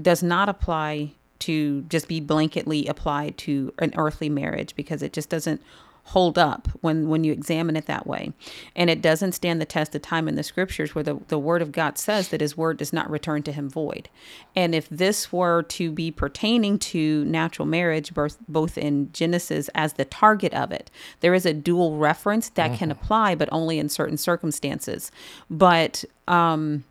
does 0.00 0.22
not 0.22 0.48
apply 0.48 1.12
to 1.40 1.82
just 1.82 2.08
be 2.08 2.20
blanketly 2.20 2.88
applied 2.88 3.36
to 3.36 3.72
an 3.78 3.92
earthly 3.96 4.28
marriage 4.28 4.74
because 4.76 5.02
it 5.02 5.12
just 5.12 5.28
doesn't 5.28 5.60
hold 6.08 6.38
up 6.38 6.68
when 6.82 7.08
when 7.08 7.24
you 7.24 7.32
examine 7.32 7.76
it 7.76 7.86
that 7.86 8.06
way. 8.06 8.32
And 8.76 8.90
it 8.90 9.00
doesn't 9.00 9.32
stand 9.32 9.60
the 9.60 9.66
test 9.66 9.94
of 9.94 10.02
time 10.02 10.28
in 10.28 10.34
the 10.34 10.42
scriptures 10.42 10.94
where 10.94 11.02
the, 11.02 11.18
the 11.28 11.38
word 11.38 11.62
of 11.62 11.72
god 11.72 11.96
says 11.98 12.28
that 12.28 12.42
his 12.42 12.56
word 12.56 12.76
does 12.76 12.92
not 12.92 13.10
return 13.10 13.42
to 13.44 13.52
him 13.52 13.70
void. 13.70 14.08
And 14.54 14.74
if 14.74 14.88
this 14.88 15.32
were 15.32 15.62
to 15.62 15.90
be 15.90 16.10
pertaining 16.10 16.78
to 16.80 17.24
natural 17.24 17.66
marriage 17.66 18.12
both, 18.12 18.36
both 18.48 18.76
in 18.76 19.10
genesis 19.12 19.70
as 19.74 19.94
the 19.94 20.04
target 20.04 20.52
of 20.52 20.70
it 20.70 20.90
there 21.20 21.34
is 21.34 21.46
a 21.46 21.54
dual 21.54 21.96
reference 21.96 22.50
that 22.50 22.70
mm-hmm. 22.70 22.78
can 22.78 22.90
apply 22.90 23.34
but 23.34 23.48
only 23.50 23.78
in 23.78 23.88
certain 23.88 24.18
circumstances. 24.18 25.10
But 25.48 26.04
um 26.28 26.84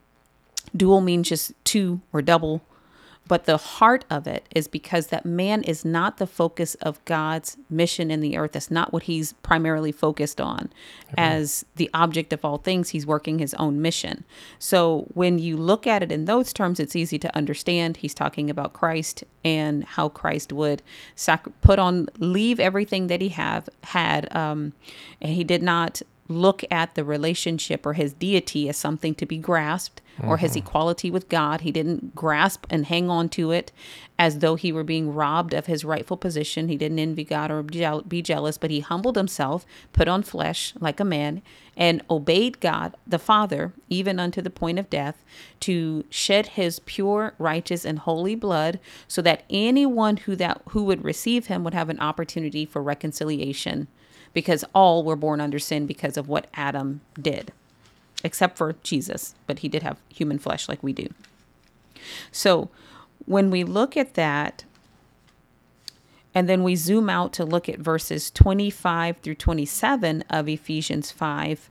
dual 0.75 1.01
means 1.01 1.29
just 1.29 1.53
two 1.63 2.01
or 2.12 2.22
double 2.24 2.63
but 3.27 3.46
the 3.46 3.58
heart 3.58 4.03
of 4.10 4.27
it 4.27 4.48
is 4.53 4.68
because 4.68 5.08
that 5.08 5.25
man 5.25 5.63
is 5.63 5.86
not 5.86 6.18
the 6.18 6.27
focus 6.27 6.75
of 6.75 7.03
God's 7.06 7.58
mission 7.70 8.12
in 8.12 8.20
the 8.20 8.38
earth. 8.38 8.51
That's 8.51 8.70
not 8.70 8.92
what 8.92 9.03
he's 9.03 9.34
primarily 9.34 9.92
focused 9.94 10.42
on 10.42 10.72
as 11.18 11.65
the 11.77 11.89
object 11.94 12.34
of 12.34 12.44
all 12.44 12.58
things. 12.58 12.89
He's 12.89 13.08
working 13.08 13.39
his 13.39 13.53
own 13.56 13.82
mission. 13.82 14.25
So 14.60 15.08
when 15.13 15.39
you 15.39 15.56
look 15.56 15.88
at 15.88 16.03
it 16.03 16.12
in 16.12 16.25
those 16.25 16.51
terms, 16.51 16.80
it's 16.80 16.96
easy 16.96 17.18
to 17.20 17.36
understand. 17.36 17.98
He's 17.98 18.13
talking 18.13 18.50
about 18.50 18.74
Christ 18.74 19.24
and 19.46 19.86
how 19.86 20.10
Christ 20.10 20.51
would 20.51 20.82
sac- 21.15 21.48
put 21.62 21.80
on, 21.80 22.08
leave 22.18 22.60
everything 22.60 23.08
that 23.08 23.22
he 23.22 23.30
have 23.30 23.70
had. 23.84 24.34
Um, 24.36 24.74
and 25.22 25.32
he 25.32 25.44
did 25.46 25.63
not 25.63 26.01
look 26.34 26.63
at 26.72 26.96
the 26.96 27.04
relationship 27.04 27.86
or 27.86 27.94
his 27.94 28.13
deity 28.13 28.68
as 28.70 28.78
something 28.78 29.16
to 29.16 29.25
be 29.25 29.38
grasped 29.38 30.02
mm-hmm. 30.18 30.30
or 30.30 30.38
his 30.38 30.52
mm-hmm. 30.52 30.68
equality 30.68 31.12
with 31.12 31.30
God. 31.30 31.62
He 31.62 31.72
didn't 31.72 32.16
grasp 32.16 32.66
and 32.70 32.86
hang 32.86 33.10
on 33.10 33.30
to 33.30 33.52
it 33.52 33.72
as 34.20 34.40
though 34.40 34.56
he 34.56 34.72
were 34.72 34.84
being 34.84 35.13
robbed 35.13 35.54
of 35.54 35.66
his 35.66 35.84
rightful 35.84 36.18
position. 36.18 36.68
He 36.68 36.78
didn't 36.78 37.00
envy 37.00 37.24
God 37.24 37.52
or 37.52 37.63
be 37.63 38.22
jealous, 38.22 38.58
but 38.58 38.72
he 38.72 38.80
humbled 38.80 39.16
himself, 39.16 39.66
put 39.92 40.08
on 40.08 40.24
flesh 40.24 40.74
like 40.80 41.00
a 41.00 41.06
man, 41.06 41.42
and 41.75 42.04
obeyed 42.10 42.60
God 42.60 42.96
the 43.08 43.20
Father, 43.20 43.74
even 43.90 44.20
unto 44.20 44.42
the 44.42 44.50
point 44.50 44.78
of 44.78 44.90
death, 44.90 45.24
to 45.62 46.06
shed 46.10 46.48
his 46.48 46.80
pure, 46.80 47.34
righteous, 47.40 47.86
and 47.86 48.00
holy 48.00 48.36
blood, 48.36 48.80
so 49.08 49.22
that 49.22 49.44
anyone 49.50 50.18
who 50.18 50.36
that 50.36 50.62
who 50.70 50.84
would 50.84 51.04
receive 51.04 51.48
him 51.48 51.63
would 51.63 51.74
have 51.74 51.90
an 51.90 52.00
opportunity 52.00 52.66
for 52.66 52.84
reconciliation 52.84 53.88
because 54.34 54.66
all 54.74 55.04
were 55.04 55.16
born 55.16 55.40
under 55.40 55.60
sin 55.60 55.86
because 55.86 56.18
of 56.18 56.28
what 56.28 56.48
Adam 56.54 57.02
did, 57.20 57.52
except 58.24 58.58
for 58.58 58.75
Jesus, 58.84 59.36
but 59.48 59.60
he 59.60 59.70
did 59.70 59.84
have 59.84 60.00
human 60.10 60.40
flesh 60.40 60.68
like 60.68 60.82
we 60.82 60.94
do. 60.94 61.08
So 62.32 62.70
when 63.25 63.50
we 63.50 63.63
look 63.63 63.96
at 63.96 64.16
that, 64.16 64.66
and 66.36 66.50
then 66.50 66.63
we 66.63 66.75
zoom 66.75 67.10
out 67.10 67.32
to 67.34 67.46
look 67.46 67.70
at 67.70 67.80
verses 67.80 68.32
25 68.32 69.18
through 69.18 69.36
27 69.36 70.24
of 70.30 70.50
Ephesians 70.50 71.12
5, 71.12 71.70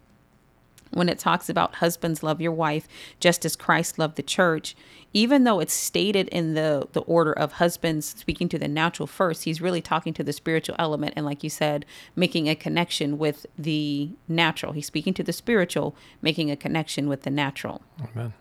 when 0.92 1.08
it 1.08 1.18
talks 1.18 1.48
about 1.48 1.76
husbands 1.76 2.22
love 2.22 2.40
your 2.40 2.52
wife 2.52 2.86
just 3.20 3.44
as 3.44 3.56
Christ 3.56 3.98
loved 3.98 4.16
the 4.16 4.22
church, 4.22 4.76
even 5.12 5.44
though 5.44 5.60
it's 5.60 5.72
stated 5.72 6.28
in 6.28 6.54
the 6.54 6.88
the 6.92 7.02
order 7.02 7.32
of 7.32 7.52
husbands 7.52 8.06
speaking 8.06 8.48
to 8.50 8.58
the 8.58 8.68
natural 8.68 9.06
first, 9.06 9.44
he's 9.44 9.60
really 9.60 9.80
talking 9.80 10.14
to 10.14 10.24
the 10.24 10.32
spiritual 10.32 10.76
element 10.78 11.14
and 11.16 11.26
like 11.26 11.42
you 11.42 11.50
said, 11.50 11.84
making 12.16 12.48
a 12.48 12.54
connection 12.54 13.18
with 13.18 13.46
the 13.58 14.10
natural. 14.28 14.72
He's 14.72 14.86
speaking 14.86 15.14
to 15.14 15.22
the 15.22 15.32
spiritual, 15.32 15.94
making 16.20 16.50
a 16.50 16.56
connection 16.56 17.08
with 17.08 17.22
the 17.22 17.30
natural. 17.30 17.82
Amen. 18.00 18.32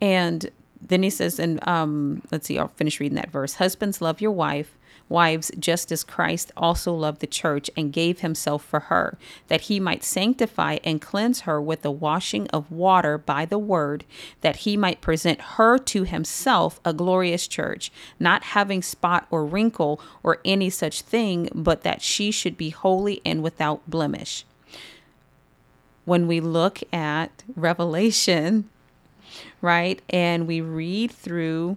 And 0.00 0.50
then 0.80 1.02
he 1.02 1.10
says, 1.10 1.38
and 1.38 1.66
um, 1.66 2.22
let's 2.30 2.46
see, 2.46 2.58
I'll 2.58 2.68
finish 2.68 3.00
reading 3.00 3.16
that 3.16 3.30
verse. 3.30 3.54
Husbands, 3.54 4.02
love 4.02 4.20
your 4.20 4.32
wife 4.32 4.76
Wives, 5.08 5.50
just 5.58 5.92
as 5.92 6.02
Christ 6.02 6.50
also 6.56 6.92
loved 6.92 7.20
the 7.20 7.26
church 7.26 7.70
and 7.76 7.92
gave 7.92 8.20
himself 8.20 8.64
for 8.64 8.80
her, 8.80 9.18
that 9.48 9.62
he 9.62 9.78
might 9.78 10.02
sanctify 10.02 10.78
and 10.82 11.00
cleanse 11.00 11.40
her 11.40 11.60
with 11.60 11.82
the 11.82 11.90
washing 11.90 12.48
of 12.48 12.70
water 12.70 13.18
by 13.18 13.44
the 13.44 13.58
word, 13.58 14.04
that 14.40 14.56
he 14.56 14.76
might 14.76 15.02
present 15.02 15.40
her 15.40 15.78
to 15.78 16.04
himself 16.04 16.80
a 16.84 16.94
glorious 16.94 17.46
church, 17.46 17.92
not 18.18 18.44
having 18.44 18.82
spot 18.82 19.26
or 19.30 19.44
wrinkle 19.44 20.00
or 20.22 20.40
any 20.44 20.70
such 20.70 21.02
thing, 21.02 21.50
but 21.54 21.82
that 21.82 22.00
she 22.00 22.30
should 22.30 22.56
be 22.56 22.70
holy 22.70 23.20
and 23.24 23.42
without 23.42 23.88
blemish. 23.88 24.46
When 26.06 26.26
we 26.26 26.40
look 26.40 26.80
at 26.92 27.42
Revelation, 27.54 28.70
right, 29.60 30.00
and 30.08 30.46
we 30.46 30.60
read 30.60 31.10
through 31.10 31.76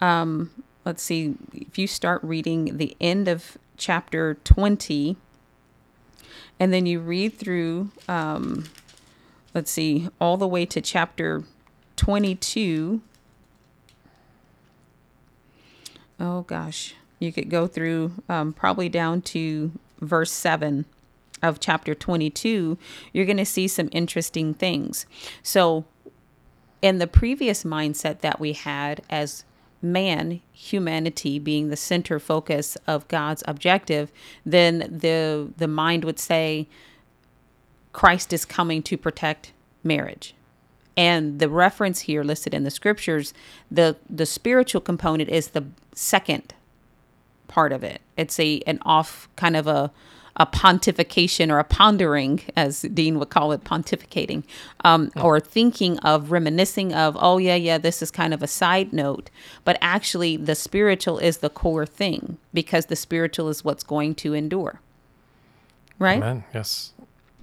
um, 0.00 0.50
let's 0.84 1.02
see, 1.02 1.34
if 1.52 1.78
you 1.78 1.86
start 1.86 2.22
reading 2.22 2.76
the 2.76 2.96
end 3.00 3.28
of 3.28 3.58
chapter 3.76 4.34
20, 4.44 5.16
and 6.58 6.72
then 6.72 6.86
you 6.86 7.00
read 7.00 7.34
through, 7.34 7.90
um, 8.08 8.64
let's 9.54 9.70
see, 9.70 10.08
all 10.20 10.36
the 10.36 10.46
way 10.46 10.66
to 10.66 10.80
chapter 10.80 11.44
22. 11.96 13.00
Oh 16.20 16.42
gosh, 16.42 16.94
you 17.18 17.32
could 17.32 17.50
go 17.50 17.66
through 17.66 18.12
um, 18.28 18.52
probably 18.52 18.88
down 18.88 19.22
to 19.22 19.72
verse 20.00 20.30
7 20.30 20.84
of 21.42 21.58
chapter 21.58 21.94
22. 21.94 22.78
You're 23.12 23.26
going 23.26 23.36
to 23.36 23.44
see 23.44 23.66
some 23.66 23.88
interesting 23.92 24.54
things. 24.54 25.06
So, 25.42 25.84
in 26.80 26.98
the 26.98 27.06
previous 27.06 27.62
mindset 27.62 28.20
that 28.20 28.40
we 28.40 28.52
had 28.54 29.02
as 29.08 29.44
man, 29.82 30.40
humanity 30.52 31.38
being 31.38 31.68
the 31.68 31.76
center 31.76 32.18
focus 32.18 32.76
of 32.86 33.08
God's 33.08 33.42
objective, 33.46 34.12
then 34.46 34.78
the 34.78 35.50
the 35.56 35.68
mind 35.68 36.04
would 36.04 36.18
say 36.18 36.68
Christ 37.92 38.32
is 38.32 38.44
coming 38.44 38.82
to 38.84 38.96
protect 38.96 39.52
marriage. 39.82 40.34
And 40.96 41.38
the 41.38 41.48
reference 41.48 42.00
here 42.00 42.22
listed 42.22 42.54
in 42.54 42.64
the 42.64 42.70
scriptures, 42.70 43.34
the 43.70 43.96
the 44.08 44.26
spiritual 44.26 44.80
component 44.80 45.28
is 45.28 45.48
the 45.48 45.64
second 45.94 46.54
part 47.48 47.72
of 47.72 47.82
it. 47.82 48.00
It's 48.16 48.38
a 48.38 48.60
an 48.66 48.78
off 48.82 49.28
kind 49.36 49.56
of 49.56 49.66
a 49.66 49.90
a 50.36 50.46
pontification 50.46 51.50
or 51.50 51.58
a 51.58 51.64
pondering, 51.64 52.40
as 52.56 52.82
Dean 52.82 53.18
would 53.18 53.30
call 53.30 53.52
it, 53.52 53.64
pontificating, 53.64 54.44
um, 54.84 55.10
or 55.20 55.38
thinking 55.38 55.98
of 56.00 56.30
reminiscing 56.30 56.94
of, 56.94 57.16
oh, 57.20 57.38
yeah, 57.38 57.54
yeah, 57.54 57.78
this 57.78 58.00
is 58.00 58.10
kind 58.10 58.32
of 58.32 58.42
a 58.42 58.46
side 58.46 58.92
note. 58.92 59.30
But 59.64 59.76
actually, 59.80 60.36
the 60.36 60.54
spiritual 60.54 61.18
is 61.18 61.38
the 61.38 61.50
core 61.50 61.86
thing 61.86 62.38
because 62.54 62.86
the 62.86 62.96
spiritual 62.96 63.48
is 63.48 63.64
what's 63.64 63.84
going 63.84 64.14
to 64.16 64.34
endure. 64.34 64.80
Right? 65.98 66.16
Amen. 66.16 66.44
Yes. 66.54 66.92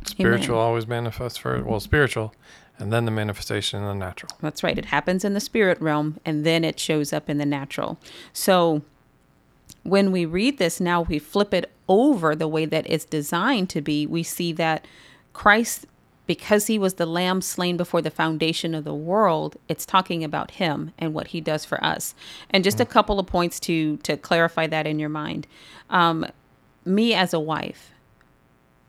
Spiritual 0.06 0.56
Amen. 0.56 0.68
always 0.68 0.88
manifests 0.88 1.38
for, 1.38 1.64
well, 1.64 1.80
spiritual 1.80 2.34
and 2.80 2.94
then 2.94 3.06
the 3.06 3.12
manifestation 3.12 3.82
in 3.82 3.86
the 3.86 3.94
natural. 3.94 4.32
That's 4.42 4.64
right. 4.64 4.78
It 4.78 4.86
happens 4.86 5.26
in 5.26 5.34
the 5.34 5.40
spirit 5.40 5.80
realm 5.82 6.20
and 6.26 6.46
then 6.46 6.64
it 6.64 6.80
shows 6.80 7.12
up 7.12 7.30
in 7.30 7.38
the 7.38 7.46
natural. 7.46 8.00
So, 8.32 8.82
when 9.84 10.12
we 10.12 10.26
read 10.26 10.58
this 10.58 10.80
now, 10.80 11.02
we 11.02 11.20
flip 11.20 11.54
it 11.54 11.72
over 11.88 12.36
the 12.36 12.48
way 12.48 12.66
that 12.66 12.90
it's 12.90 13.06
designed 13.06 13.70
to 13.72 13.82
be. 13.82 14.06
We 14.06 14.24
see 14.24 14.54
that 14.54 14.86
Christ, 15.34 15.86
because 16.28 16.68
he 16.68 16.78
was 16.78 16.96
the 16.96 17.06
lamb 17.06 17.42
slain 17.42 17.78
before 17.78 18.02
the 18.02 18.12
foundation 18.12 18.76
of 18.76 18.84
the 18.84 18.94
world, 18.94 19.58
it's 19.68 19.86
talking 19.86 20.24
about 20.24 20.52
him 20.52 20.92
and 20.98 21.14
what 21.14 21.28
he 21.28 21.42
does 21.42 21.66
for 21.66 21.84
us. 21.84 22.14
And 22.50 22.64
just 22.64 22.80
a 22.80 22.86
mm. 22.86 22.90
couple 22.90 23.20
of 23.20 23.26
points 23.26 23.60
to 23.62 23.98
to 23.98 24.18
clarify 24.18 24.68
that 24.68 24.86
in 24.86 25.00
your 25.00 25.10
mind. 25.10 25.48
Um, 25.90 26.26
me 26.86 27.14
as 27.14 27.34
a 27.34 27.40
wife, 27.40 27.92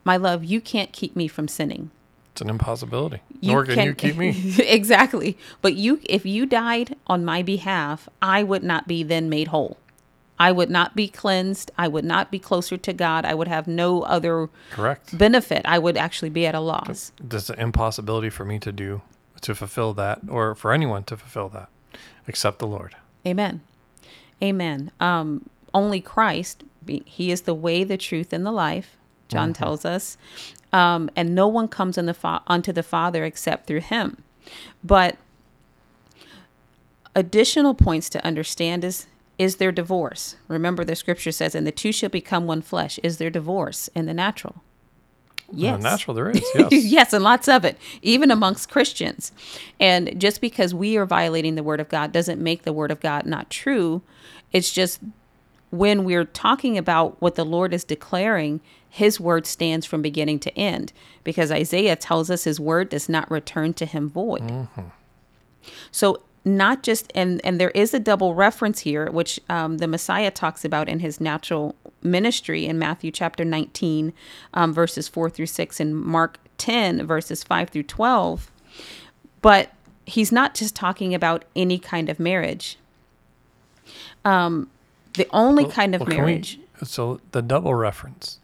my 0.04 0.16
love, 0.16 0.44
you 0.44 0.60
can't 0.60 0.92
keep 0.92 1.16
me 1.16 1.28
from 1.28 1.48
sinning. 1.48 1.90
It's 2.32 2.40
an 2.40 2.50
impossibility. 2.50 3.20
You 3.40 3.52
Nor 3.52 3.64
can, 3.64 3.74
can 3.74 3.86
you 3.86 3.94
keep 3.94 4.16
me. 4.16 4.54
exactly. 4.66 5.36
But 5.62 5.74
you 5.74 6.00
if 6.04 6.24
you 6.24 6.46
died 6.46 6.96
on 7.06 7.24
my 7.24 7.42
behalf, 7.42 8.08
I 8.22 8.42
would 8.42 8.62
not 8.62 8.86
be 8.86 9.02
then 9.02 9.28
made 9.28 9.48
whole. 9.48 9.76
I 10.40 10.52
would 10.52 10.70
not 10.70 10.96
be 10.96 11.06
cleansed. 11.06 11.70
I 11.76 11.86
would 11.86 12.04
not 12.04 12.30
be 12.30 12.38
closer 12.38 12.78
to 12.78 12.92
God. 12.94 13.26
I 13.26 13.34
would 13.34 13.46
have 13.46 13.68
no 13.68 14.00
other 14.02 14.48
correct 14.70 15.16
benefit. 15.16 15.60
I 15.66 15.78
would 15.78 15.98
actually 15.98 16.30
be 16.30 16.46
at 16.46 16.54
a 16.54 16.60
loss. 16.60 17.12
There's 17.22 17.50
an 17.50 17.60
impossibility 17.60 18.30
for 18.30 18.46
me 18.46 18.58
to 18.60 18.72
do 18.72 19.02
to 19.42 19.54
fulfill 19.54 19.92
that, 19.94 20.20
or 20.28 20.54
for 20.54 20.72
anyone 20.72 21.04
to 21.04 21.16
fulfill 21.16 21.50
that, 21.50 21.68
except 22.26 22.58
the 22.58 22.66
Lord. 22.66 22.96
Amen. 23.26 23.60
Amen. 24.42 24.90
Um, 24.98 25.48
only 25.74 26.00
Christ, 26.00 26.64
He 26.86 27.30
is 27.30 27.42
the 27.42 27.54
way, 27.54 27.84
the 27.84 27.98
truth, 27.98 28.32
and 28.32 28.44
the 28.44 28.50
life. 28.50 28.96
John 29.28 29.52
tells 29.52 29.84
us, 29.84 30.16
um, 30.72 31.08
and 31.14 31.34
no 31.34 31.46
one 31.46 31.68
comes 31.68 31.96
the 31.96 32.14
fa- 32.14 32.42
unto 32.48 32.72
the 32.72 32.82
Father 32.82 33.24
except 33.24 33.66
through 33.66 33.80
Him. 33.80 34.22
But 34.82 35.16
additional 37.14 37.74
points 37.74 38.08
to 38.10 38.24
understand 38.24 38.84
is 38.84 39.06
is 39.40 39.56
there 39.56 39.72
divorce? 39.72 40.36
Remember, 40.48 40.84
the 40.84 40.94
Scripture 40.94 41.32
says, 41.32 41.54
"And 41.54 41.66
the 41.66 41.72
two 41.72 41.92
shall 41.92 42.10
become 42.10 42.46
one 42.46 42.60
flesh." 42.60 43.00
Is 43.02 43.16
there 43.16 43.30
divorce 43.30 43.88
in 43.94 44.04
the 44.04 44.12
natural? 44.12 44.62
Yes. 45.50 45.76
In 45.76 45.80
the 45.80 45.90
natural, 45.90 46.14
there 46.14 46.30
is. 46.30 46.44
Yes. 46.54 46.84
yes, 46.84 47.12
and 47.14 47.24
lots 47.24 47.48
of 47.48 47.64
it, 47.64 47.78
even 48.02 48.30
amongst 48.30 48.68
Christians. 48.70 49.32
And 49.80 50.20
just 50.20 50.42
because 50.42 50.74
we 50.74 50.98
are 50.98 51.06
violating 51.06 51.54
the 51.54 51.62
word 51.62 51.80
of 51.80 51.88
God 51.88 52.12
doesn't 52.12 52.38
make 52.38 52.64
the 52.64 52.72
word 52.72 52.90
of 52.90 53.00
God 53.00 53.24
not 53.24 53.48
true. 53.48 54.02
It's 54.52 54.70
just 54.70 55.00
when 55.70 56.04
we're 56.04 56.26
talking 56.26 56.76
about 56.76 57.20
what 57.22 57.36
the 57.36 57.44
Lord 57.44 57.72
is 57.72 57.82
declaring, 57.82 58.60
his 58.90 59.18
word 59.18 59.46
stands 59.46 59.86
from 59.86 60.02
beginning 60.02 60.38
to 60.40 60.58
end 60.58 60.92
because 61.24 61.50
Isaiah 61.50 61.96
tells 61.96 62.30
us 62.30 62.44
his 62.44 62.60
word 62.60 62.90
does 62.90 63.08
not 63.08 63.30
return 63.30 63.72
to 63.74 63.86
him 63.86 64.10
void. 64.10 64.42
Mm-hmm. 64.42 64.82
So 65.90 66.20
not 66.44 66.82
just 66.82 67.10
and 67.14 67.40
and 67.44 67.60
there 67.60 67.70
is 67.70 67.92
a 67.92 67.98
double 68.00 68.34
reference 68.34 68.80
here 68.80 69.10
which 69.10 69.38
um, 69.50 69.76
the 69.78 69.86
messiah 69.86 70.30
talks 70.30 70.64
about 70.64 70.88
in 70.88 71.00
his 71.00 71.20
natural 71.20 71.74
ministry 72.02 72.64
in 72.66 72.78
matthew 72.78 73.10
chapter 73.10 73.44
19 73.44 74.12
um, 74.54 74.72
verses 74.72 75.06
4 75.06 75.28
through 75.28 75.46
6 75.46 75.80
and 75.80 75.94
mark 75.96 76.38
10 76.56 77.06
verses 77.06 77.42
5 77.44 77.68
through 77.68 77.82
12 77.82 78.50
but 79.42 79.70
he's 80.06 80.32
not 80.32 80.54
just 80.54 80.74
talking 80.74 81.14
about 81.14 81.44
any 81.54 81.78
kind 81.78 82.08
of 82.08 82.18
marriage 82.18 82.78
um, 84.24 84.68
the 85.14 85.26
only 85.32 85.64
kind 85.66 85.94
of 85.94 86.00
Well, 86.02 86.08
can 86.10 86.18
we- 86.20 86.26
marriage 86.26 86.58
so 86.82 87.20
the 87.32 87.42
double 87.42 87.74
reference. 87.74 88.38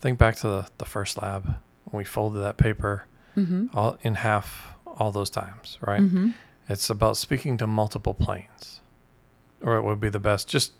Think 0.00 0.18
back 0.18 0.34
to 0.38 0.48
the, 0.48 0.66
the 0.78 0.84
first 0.84 1.22
lab 1.22 1.44
when 1.84 1.98
we 1.98 2.04
folded 2.04 2.40
that 2.40 2.56
paper 2.56 3.04
Mm-hmm. 3.36 3.66
all 3.76 3.98
in 4.02 4.14
half 4.14 4.72
all 4.86 5.12
those 5.12 5.28
times, 5.28 5.76
right? 5.82 6.00
It's 6.68 6.90
about 6.90 7.16
speaking 7.16 7.56
to 7.58 7.66
multiple 7.66 8.14
planes, 8.14 8.80
or 9.62 9.76
it 9.76 9.82
would 9.82 10.00
be 10.00 10.08
the 10.08 10.18
best 10.20 10.48
just 10.48 10.72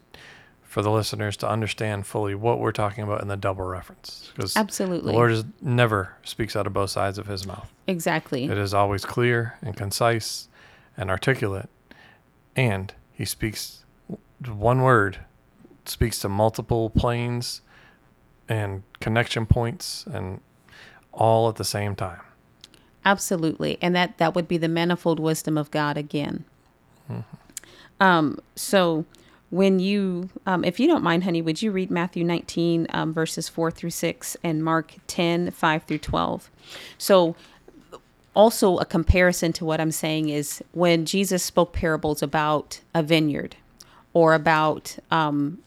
for 0.63 0.83
the 0.83 0.91
listeners 0.91 1.37
to 1.39 1.49
understand 1.49 2.07
fully 2.07 2.35
what 2.35 2.59
we're 2.59 2.73
talking 2.73 3.05
about 3.05 3.23
in 3.23 3.29
the 3.29 3.37
double 3.37 3.65
reference, 3.65 4.31
because 4.35 4.57
absolutely, 4.57 5.13
the 5.13 5.17
Lord 5.17 5.33
is 5.33 5.45
never 5.63 6.17
speaks 6.23 6.57
out 6.57 6.67
of 6.67 6.73
both 6.73 6.91
sides 6.91 7.19
of 7.19 7.27
His 7.29 7.47
mouth. 7.47 7.73
exactly 7.87 8.45
It 8.45 8.59
is 8.59 8.75
always 8.75 9.05
clear 9.05 9.55
and 9.63 9.77
concise 9.77 10.49
and 10.97 11.09
articulate, 11.09 11.69
and 12.57 12.93
He 13.13 13.25
speaks 13.25 13.85
one 14.45 14.83
word, 14.83 15.21
speaks 15.87 16.19
to 16.19 16.29
multiple 16.29 16.91
planes 16.91 17.63
and 18.49 18.83
connection 19.01 19.47
points, 19.47 20.05
and 20.07 20.41
all 21.13 21.49
at 21.49 21.57
the 21.57 21.65
same 21.65 21.95
time. 21.95 22.21
Absolutely. 23.07 23.79
And 23.81 23.95
that 23.95 24.19
that 24.19 24.35
would 24.35 24.49
be 24.49 24.59
the 24.59 24.69
manifold 24.69 25.21
wisdom 25.21 25.57
of 25.57 25.71
God 25.71 25.97
again. 25.97 26.45
Um, 28.01 28.41
so 28.57 29.07
when 29.51 29.79
you, 29.79 30.29
um, 30.45 30.65
if 30.65 30.81
you 30.81 30.89
don't 30.89 31.05
mind, 31.05 31.25
honey, 31.25 31.41
would 31.41 31.63
you 31.63 31.71
read 31.71 31.91
Matthew 31.91 32.25
19, 32.25 32.89
um, 32.91 33.15
verses 33.15 33.49
4 33.49 33.71
through 33.71 33.91
6 33.91 34.37
and 34.43 34.63
Mark 34.63 34.95
10, 35.07 35.53
5 35.53 35.83
through 35.85 35.99
12? 35.99 36.51
So 36.99 37.37
also 38.35 38.79
a 38.79 38.85
comparison 38.85 39.53
to 39.55 39.65
what 39.65 39.81
I'm 39.81 39.93
saying 39.93 40.29
is 40.29 40.63
when 40.73 41.07
Jesus 41.07 41.45
spoke 41.45 41.73
parables 41.73 42.23
about 42.23 42.81
a 42.93 43.05
vineyard 43.05 43.57
or 44.13 44.35
about 44.35 44.99
um, 45.13 45.59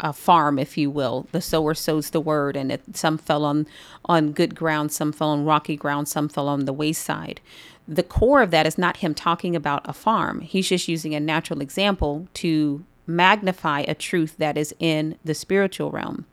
a 0.00 0.12
farm, 0.12 0.58
if 0.58 0.76
you 0.76 0.90
will. 0.90 1.26
The 1.32 1.40
sower 1.40 1.74
sows 1.74 2.10
the 2.10 2.20
word, 2.20 2.56
and 2.56 2.72
it, 2.72 2.96
some 2.96 3.18
fell 3.18 3.44
on 3.44 3.66
on 4.04 4.32
good 4.32 4.54
ground, 4.54 4.92
some 4.92 5.12
fell 5.12 5.30
on 5.30 5.44
rocky 5.44 5.76
ground, 5.76 6.08
some 6.08 6.28
fell 6.28 6.48
on 6.48 6.64
the 6.64 6.72
wayside. 6.72 7.40
The 7.86 8.02
core 8.02 8.42
of 8.42 8.50
that 8.50 8.66
is 8.66 8.76
not 8.76 8.98
him 8.98 9.14
talking 9.14 9.56
about 9.56 9.88
a 9.88 9.92
farm. 9.92 10.40
He's 10.42 10.68
just 10.68 10.88
using 10.88 11.14
a 11.14 11.20
natural 11.20 11.60
example 11.60 12.28
to 12.34 12.84
magnify 13.06 13.80
a 13.80 13.94
truth 13.94 14.36
that 14.38 14.58
is 14.58 14.74
in 14.78 15.16
the 15.24 15.34
spiritual 15.34 15.90
realm. 15.90 16.26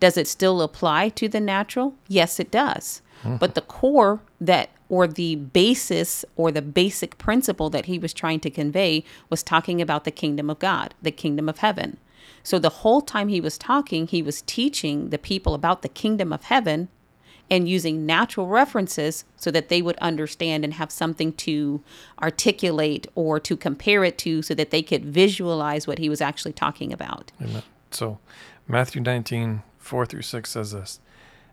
Does 0.00 0.16
it 0.16 0.26
still 0.26 0.62
apply 0.62 1.10
to 1.10 1.28
the 1.28 1.40
natural? 1.40 1.94
Yes, 2.08 2.40
it 2.40 2.50
does. 2.50 3.02
Hmm. 3.22 3.36
But 3.36 3.54
the 3.54 3.60
core 3.60 4.20
that, 4.40 4.70
or 4.88 5.06
the 5.06 5.36
basis, 5.36 6.24
or 6.36 6.50
the 6.50 6.62
basic 6.62 7.18
principle 7.18 7.70
that 7.70 7.86
he 7.86 7.98
was 7.98 8.12
trying 8.12 8.40
to 8.40 8.50
convey 8.50 9.04
was 9.30 9.42
talking 9.42 9.80
about 9.80 10.04
the 10.04 10.10
kingdom 10.10 10.50
of 10.50 10.58
God, 10.58 10.94
the 11.02 11.10
kingdom 11.10 11.48
of 11.48 11.58
heaven. 11.58 11.98
So 12.44 12.58
the 12.58 12.68
whole 12.68 13.00
time 13.00 13.28
he 13.28 13.40
was 13.40 13.58
talking, 13.58 14.06
he 14.06 14.22
was 14.22 14.42
teaching 14.42 15.08
the 15.08 15.18
people 15.18 15.54
about 15.54 15.82
the 15.82 15.88
kingdom 15.88 16.32
of 16.32 16.44
heaven 16.44 16.88
and 17.50 17.68
using 17.68 18.06
natural 18.06 18.46
references 18.46 19.24
so 19.36 19.50
that 19.50 19.70
they 19.70 19.82
would 19.82 19.96
understand 19.96 20.62
and 20.62 20.74
have 20.74 20.90
something 20.90 21.32
to 21.32 21.82
articulate 22.22 23.06
or 23.14 23.40
to 23.40 23.56
compare 23.56 24.04
it 24.04 24.18
to 24.18 24.42
so 24.42 24.54
that 24.54 24.70
they 24.70 24.82
could 24.82 25.04
visualize 25.04 25.86
what 25.86 25.98
he 25.98 26.08
was 26.08 26.20
actually 26.20 26.52
talking 26.52 26.92
about. 26.92 27.32
Amen. 27.40 27.62
So 27.90 28.18
Matthew 28.68 29.00
19, 29.00 29.62
4 29.78 30.06
through 30.06 30.22
6 30.22 30.50
says 30.50 30.72
this 30.72 31.00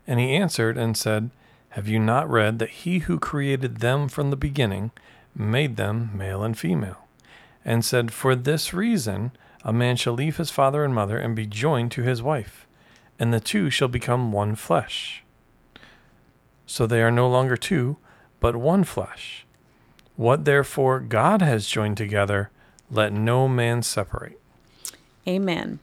And 0.05 0.19
he 0.19 0.35
answered 0.35 0.77
and 0.77 0.95
said, 0.97 1.29
Have 1.69 1.87
you 1.87 1.99
not 1.99 2.29
read 2.29 2.59
that 2.59 2.69
he 2.69 2.99
who 2.99 3.17
created 3.17 3.77
them 3.77 4.09
from 4.09 4.29
the 4.29 4.37
beginning 4.37 4.91
made 5.33 5.77
them 5.77 6.11
male 6.13 6.43
and 6.43 6.57
female? 6.57 7.07
And 7.63 7.85
said, 7.85 8.11
For 8.11 8.35
this 8.35 8.73
reason 8.73 9.31
a 9.63 9.73
man 9.73 9.95
shall 9.95 10.13
leave 10.13 10.37
his 10.37 10.49
father 10.49 10.83
and 10.83 10.93
mother 10.93 11.17
and 11.17 11.35
be 11.35 11.45
joined 11.45 11.91
to 11.91 12.01
his 12.01 12.21
wife, 12.21 12.67
and 13.19 13.33
the 13.33 13.39
two 13.39 13.69
shall 13.69 13.87
become 13.87 14.31
one 14.31 14.55
flesh. 14.55 15.23
So 16.65 16.87
they 16.87 17.01
are 17.01 17.11
no 17.11 17.29
longer 17.29 17.57
two, 17.57 17.97
but 18.39 18.55
one 18.55 18.83
flesh. 18.83 19.45
What 20.15 20.45
therefore 20.45 20.99
God 20.99 21.41
has 21.41 21.67
joined 21.67 21.97
together, 21.97 22.49
let 22.89 23.13
no 23.13 23.47
man 23.47 23.83
separate. 23.83 24.39
Amen. 25.27 25.79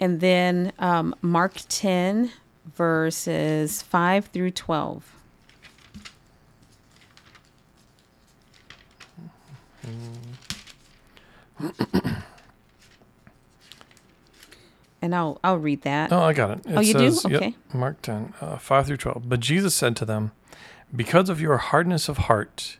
And 0.00 0.20
then 0.20 0.72
um, 0.78 1.14
Mark 1.20 1.54
10, 1.68 2.30
verses 2.74 3.82
5 3.82 4.26
through 4.26 4.52
12. 4.52 5.14
And 15.00 15.14
I'll 15.14 15.38
I'll 15.44 15.58
read 15.58 15.82
that. 15.82 16.12
Oh, 16.12 16.20
I 16.22 16.32
got 16.32 16.50
it. 16.50 16.66
it 16.66 16.76
Oh, 16.76 16.80
you 16.80 16.94
do? 16.94 17.10
says, 17.10 17.30
yep, 17.30 17.42
Okay. 17.42 17.54
Mark 17.72 18.02
10, 18.02 18.34
uh, 18.40 18.58
5 18.58 18.86
through 18.86 18.96
12. 18.96 19.28
But 19.28 19.40
Jesus 19.40 19.74
said 19.74 19.94
to 19.96 20.04
them, 20.04 20.32
Because 20.94 21.28
of 21.28 21.40
your 21.40 21.56
hardness 21.58 22.08
of 22.08 22.18
heart, 22.18 22.78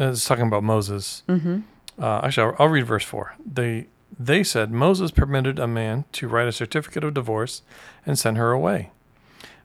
uh, 0.00 0.10
it's 0.10 0.24
talking 0.24 0.46
about 0.46 0.64
Moses. 0.64 1.22
Mm-hmm. 1.28 1.60
Uh, 2.02 2.20
actually, 2.24 2.46
I'll, 2.48 2.56
I'll 2.58 2.68
read 2.68 2.86
verse 2.86 3.04
4. 3.04 3.36
They, 3.46 3.86
they 4.18 4.42
said, 4.42 4.72
Moses 4.72 5.10
permitted 5.10 5.58
a 5.58 5.68
man 5.68 6.04
to 6.12 6.26
write 6.26 6.48
a 6.48 6.52
certificate 6.52 7.04
of 7.04 7.14
divorce 7.14 7.62
and 8.04 8.18
send 8.18 8.36
her 8.36 8.50
away. 8.50 8.90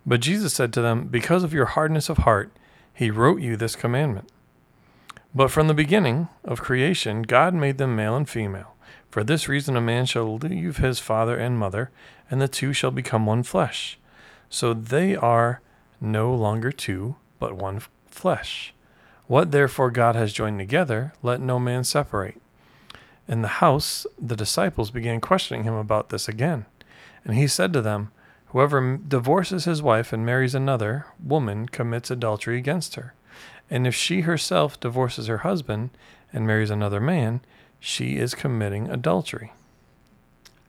But 0.06 0.20
Jesus 0.22 0.54
said 0.54 0.72
to 0.74 0.82
them, 0.82 1.08
Because 1.08 1.43
of 1.43 1.54
your 1.54 1.65
hardness 1.65 2.08
of 2.10 2.20
heart, 2.20 2.52
he 2.93 3.10
wrote 3.10 3.41
you 3.41 3.58
this 3.58 3.76
commandment. 3.76 4.30
But 5.34 5.52
from 5.52 5.67
the 5.67 5.74
beginning 5.74 6.30
of 6.43 6.62
creation, 6.62 7.24
God 7.24 7.54
made 7.54 7.78
them 7.78 7.96
male 7.96 8.15
and 8.15 8.28
female. 8.30 8.74
For 9.10 9.24
this 9.24 9.48
reason, 9.48 9.76
a 9.76 9.82
man 9.82 10.06
shall 10.06 10.38
leave 10.38 10.78
his 10.78 11.00
father 11.00 11.38
and 11.38 11.58
mother, 11.58 11.91
and 12.30 12.41
the 12.41 12.48
two 12.48 12.74
shall 12.74 12.91
become 12.91 13.26
one 13.26 13.43
flesh. 13.43 13.98
So 14.50 14.74
they 14.74 15.15
are 15.15 15.62
no 16.00 16.34
longer 16.34 16.72
two, 16.72 17.15
but 17.39 17.56
one 17.56 17.82
flesh. 18.08 18.74
What 19.28 19.52
therefore 19.52 19.91
God 19.91 20.15
has 20.15 20.34
joined 20.34 20.60
together, 20.60 21.13
let 21.22 21.41
no 21.41 21.60
man 21.60 21.84
separate. 21.84 22.41
In 23.28 23.41
the 23.41 23.48
house, 23.48 24.06
the 24.20 24.38
disciples 24.38 24.89
began 24.89 25.20
questioning 25.20 25.63
him 25.63 25.74
about 25.74 26.10
this 26.10 26.28
again. 26.30 26.65
And 27.26 27.36
he 27.36 27.48
said 27.48 27.74
to 27.74 27.82
them, 27.82 28.12
Whoever 28.48 28.98
divorces 28.98 29.65
his 29.65 29.82
wife 29.82 30.13
and 30.13 30.26
marries 30.26 30.56
another 30.56 31.08
woman 31.22 31.67
commits 31.67 32.10
adultery 32.10 32.58
against 32.58 32.96
her. 32.96 33.13
And 33.70 33.86
if 33.86 33.93
she 33.93 34.22
herself 34.22 34.80
divorces 34.80 35.28
her 35.28 35.39
husband 35.39 35.89
and 36.32 36.48
marries 36.48 36.70
another 36.70 37.02
man, 37.02 37.41
she 37.79 38.17
is 38.17 38.33
committing 38.33 38.89
adultery. 38.89 39.53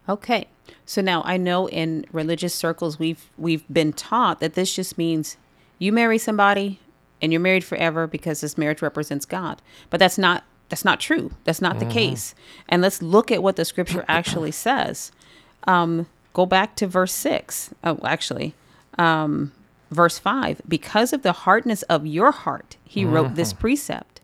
Okay. 0.09 0.49
So 0.87 1.03
now 1.03 1.23
I 1.25 1.37
know 1.37 1.69
in 1.69 2.07
religious 2.13 2.55
circles 2.55 2.99
we've 2.99 3.31
we've 3.37 3.65
been 3.73 3.93
taught 3.93 4.41
that 4.41 4.55
this 4.55 4.75
just 4.75 4.97
means 4.97 5.37
you 5.79 5.93
marry 5.93 6.19
somebody 6.19 6.81
and 7.21 7.33
you're 7.33 7.41
married 7.41 7.65
forever 7.65 8.07
because 8.07 8.41
this 8.41 8.57
marriage 8.57 8.83
represents 8.83 9.27
God. 9.27 9.61
But 9.91 10.01
that's 10.01 10.19
not 10.19 10.45
that's 10.69 10.85
not 10.85 11.01
true. 11.01 11.31
That's 11.45 11.63
not 11.63 11.79
the 11.79 11.87
case. 11.87 12.35
And 12.69 12.83
let's 12.83 13.01
look 13.01 13.31
at 13.31 13.43
what 13.43 13.57
the 13.57 13.65
scripture 13.65 14.05
actually 14.09 14.51
says. 14.51 15.13
Um, 15.65 16.07
go 16.35 16.47
back 16.47 16.77
to 16.77 16.87
verse 16.87 17.13
six. 17.13 17.71
Oh, 17.83 17.99
actually, 18.05 18.55
um, 18.99 19.53
verse 19.91 20.19
five. 20.19 20.61
Because 20.69 21.13
of 21.13 21.23
the 21.23 21.33
hardness 21.33 21.83
of 21.85 22.07
your 22.07 22.33
heart, 22.33 22.77
he 22.85 23.05
wrote 23.05 23.35
this 23.35 23.53
precept. 23.53 24.18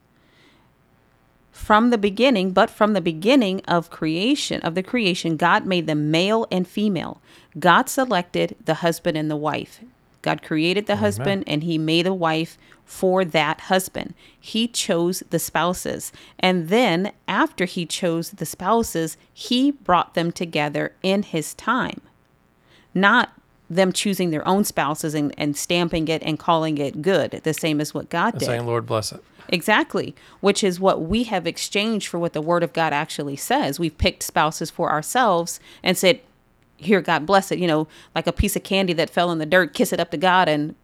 From 1.54 1.90
the 1.90 1.98
beginning, 1.98 2.50
but 2.50 2.68
from 2.68 2.94
the 2.94 3.00
beginning 3.00 3.60
of 3.66 3.88
creation, 3.88 4.60
of 4.62 4.74
the 4.74 4.82
creation, 4.82 5.36
God 5.36 5.64
made 5.64 5.86
them 5.86 6.10
male 6.10 6.48
and 6.50 6.66
female. 6.66 7.22
God 7.56 7.88
selected 7.88 8.56
the 8.64 8.74
husband 8.74 9.16
and 9.16 9.30
the 9.30 9.36
wife. 9.36 9.80
God 10.20 10.42
created 10.42 10.86
the 10.86 10.96
husband 10.96 11.44
and 11.46 11.62
he 11.62 11.78
made 11.78 12.08
a 12.08 12.12
wife 12.12 12.58
for 12.84 13.24
that 13.24 13.62
husband. 13.62 14.14
He 14.38 14.66
chose 14.66 15.22
the 15.30 15.38
spouses. 15.38 16.12
And 16.40 16.70
then, 16.70 17.12
after 17.28 17.66
he 17.66 17.86
chose 17.86 18.30
the 18.30 18.46
spouses, 18.46 19.16
he 19.32 19.70
brought 19.70 20.14
them 20.14 20.32
together 20.32 20.96
in 21.04 21.22
his 21.22 21.54
time. 21.54 22.00
Not 22.92 23.32
them 23.74 23.92
choosing 23.92 24.30
their 24.30 24.46
own 24.46 24.64
spouses 24.64 25.14
and, 25.14 25.34
and 25.38 25.56
stamping 25.56 26.08
it 26.08 26.22
and 26.22 26.38
calling 26.38 26.78
it 26.78 27.02
good, 27.02 27.32
the 27.44 27.54
same 27.54 27.80
as 27.80 27.92
what 27.94 28.08
God 28.08 28.34
And 28.34 28.40
did. 28.40 28.46
saying, 28.46 28.66
Lord 28.66 28.86
bless 28.86 29.12
it. 29.12 29.22
Exactly, 29.48 30.14
which 30.40 30.64
is 30.64 30.80
what 30.80 31.02
we 31.02 31.24
have 31.24 31.46
exchanged 31.46 32.08
for 32.08 32.18
what 32.18 32.32
the 32.32 32.40
Word 32.40 32.62
of 32.62 32.72
God 32.72 32.92
actually 32.92 33.36
says. 33.36 33.78
We've 33.78 33.96
picked 33.96 34.22
spouses 34.22 34.70
for 34.70 34.90
ourselves 34.90 35.60
and 35.82 35.98
said, 35.98 36.20
Here, 36.76 37.00
God 37.02 37.26
bless 37.26 37.52
it, 37.52 37.58
you 37.58 37.66
know, 37.66 37.86
like 38.14 38.26
a 38.26 38.32
piece 38.32 38.56
of 38.56 38.62
candy 38.62 38.94
that 38.94 39.10
fell 39.10 39.30
in 39.30 39.38
the 39.38 39.46
dirt, 39.46 39.74
kiss 39.74 39.92
it 39.92 40.00
up 40.00 40.10
to 40.12 40.16
God 40.16 40.48
and 40.48 40.74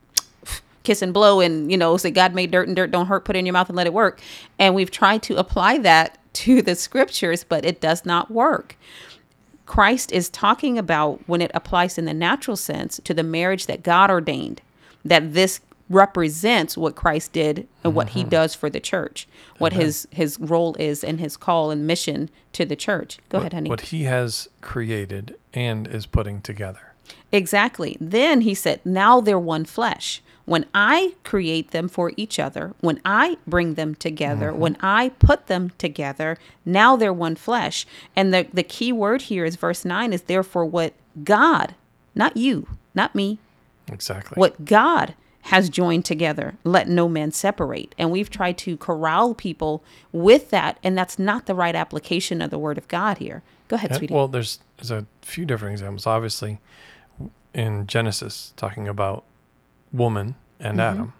kiss 0.83 1.01
and 1.01 1.15
blow 1.15 1.41
and, 1.41 1.71
you 1.71 1.79
know, 1.79 1.97
say, 1.97 2.11
God 2.11 2.35
made 2.35 2.51
dirt 2.51 2.67
and 2.69 2.77
dirt 2.77 2.91
don't 2.91 3.07
hurt, 3.07 3.25
put 3.25 3.35
it 3.35 3.39
in 3.39 3.47
your 3.47 3.55
mouth 3.55 3.69
and 3.71 3.77
let 3.77 3.87
it 3.87 3.95
work. 3.95 4.21
And 4.59 4.75
we've 4.75 4.91
tried 4.91 5.23
to 5.25 5.37
apply 5.37 5.79
that 5.79 6.19
to 6.33 6.61
the 6.63 6.75
scriptures, 6.75 7.45
but 7.45 7.65
it 7.65 7.81
does 7.81 8.05
not 8.05 8.31
work. 8.31 8.77
Christ 9.71 10.11
is 10.11 10.29
talking 10.29 10.79
about 10.79 11.21
when 11.29 11.41
it 11.41 11.53
applies 11.55 11.97
in 11.97 12.05
the 12.05 12.13
natural 12.13 12.57
sense 12.57 13.01
to 13.05 13.15
the 13.15 13.23
marriage 13.23 13.67
that 13.67 13.85
God 13.85 14.11
ordained, 14.11 14.61
that 15.05 15.33
this 15.33 15.61
represents 15.89 16.77
what 16.77 16.97
Christ 16.97 17.33
did 17.33 17.69
and 17.85 17.95
what 17.95 18.09
he 18.09 18.23
mm-hmm. 18.23 18.31
does 18.31 18.53
for 18.53 18.69
the 18.69 18.81
church, 18.81 19.29
what 19.59 19.73
his 19.73 20.09
his 20.11 20.41
role 20.41 20.75
is 20.81 21.05
and 21.05 21.21
his 21.21 21.37
call 21.37 21.71
and 21.71 21.87
mission 21.87 22.31
to 22.53 22.65
the 22.65 22.75
church. 22.75 23.19
Go 23.29 23.39
what, 23.39 23.43
ahead, 23.43 23.53
honey. 23.53 23.71
What 23.71 23.81
he 23.83 24.03
has 24.05 24.49
created 24.61 25.37
and 25.55 25.87
is 25.87 26.05
putting 26.05 26.41
together. 26.41 26.90
Exactly. 27.33 27.97
Then 28.01 28.43
he 28.43 28.55
said, 28.55 28.81
Now 28.85 29.21
they're 29.21 29.39
one 29.39 29.65
flesh. 29.65 30.23
When 30.47 30.67
I 30.75 31.15
create 31.23 31.71
them 31.71 31.89
for 31.89 32.13
each 32.17 32.41
other, 32.41 32.75
when 32.81 33.01
I 33.05 33.37
bring 33.47 33.75
them 33.75 33.95
together, 33.95 34.51
mm-hmm. 34.51 34.59
when 34.61 34.77
I 34.81 35.11
put 35.21 35.47
them 35.47 35.71
together, 35.79 36.39
now 36.65 36.97
they're 36.97 37.13
one 37.13 37.37
flesh. 37.37 37.87
And 38.17 38.35
the, 38.35 38.49
the 38.53 38.65
key 38.65 38.91
word 38.93 39.23
here 39.23 39.45
is 39.45 39.55
verse 39.55 39.85
9 39.85 40.13
is 40.13 40.23
therefore 40.23 40.65
what 40.65 40.95
God, 41.23 41.77
not 42.17 42.37
you, 42.37 42.67
not 42.95 43.15
me, 43.15 43.39
Exactly. 43.93 44.35
what 44.37 44.65
God 44.65 45.15
has 45.43 45.71
joined 45.71 46.05
together, 46.05 46.57
let 46.65 46.89
no 46.89 47.09
man 47.09 47.33
separate. 47.33 47.95
And 47.97 48.11
we've 48.11 48.31
tried 48.31 48.59
to 48.59 48.77
corral 48.77 49.35
people 49.35 49.83
with 50.13 50.51
that, 50.51 50.79
and 50.83 50.99
that's 50.99 51.19
not 51.19 51.47
the 51.47 51.55
right 51.55 51.75
application 51.75 52.43
of 52.43 52.51
the 52.51 52.59
word 52.59 52.77
of 52.77 52.89
God 52.89 53.19
here. 53.19 53.43
Go 53.69 53.77
ahead, 53.77 53.91
And- 53.91 53.99
sweetie. 53.99 54.15
well, 54.15 54.29
there's 54.29 54.59
there's 54.77 54.91
a 54.91 55.07
few 55.23 55.45
different 55.47 55.73
examples. 55.73 56.07
Obviously, 56.07 56.59
in 57.55 57.87
Genesis, 57.87 58.53
talking 58.57 58.87
about 58.89 59.25
woman 59.93 60.35
and 60.59 60.79
Mhm. 60.79 60.83
Adam, 60.83 61.13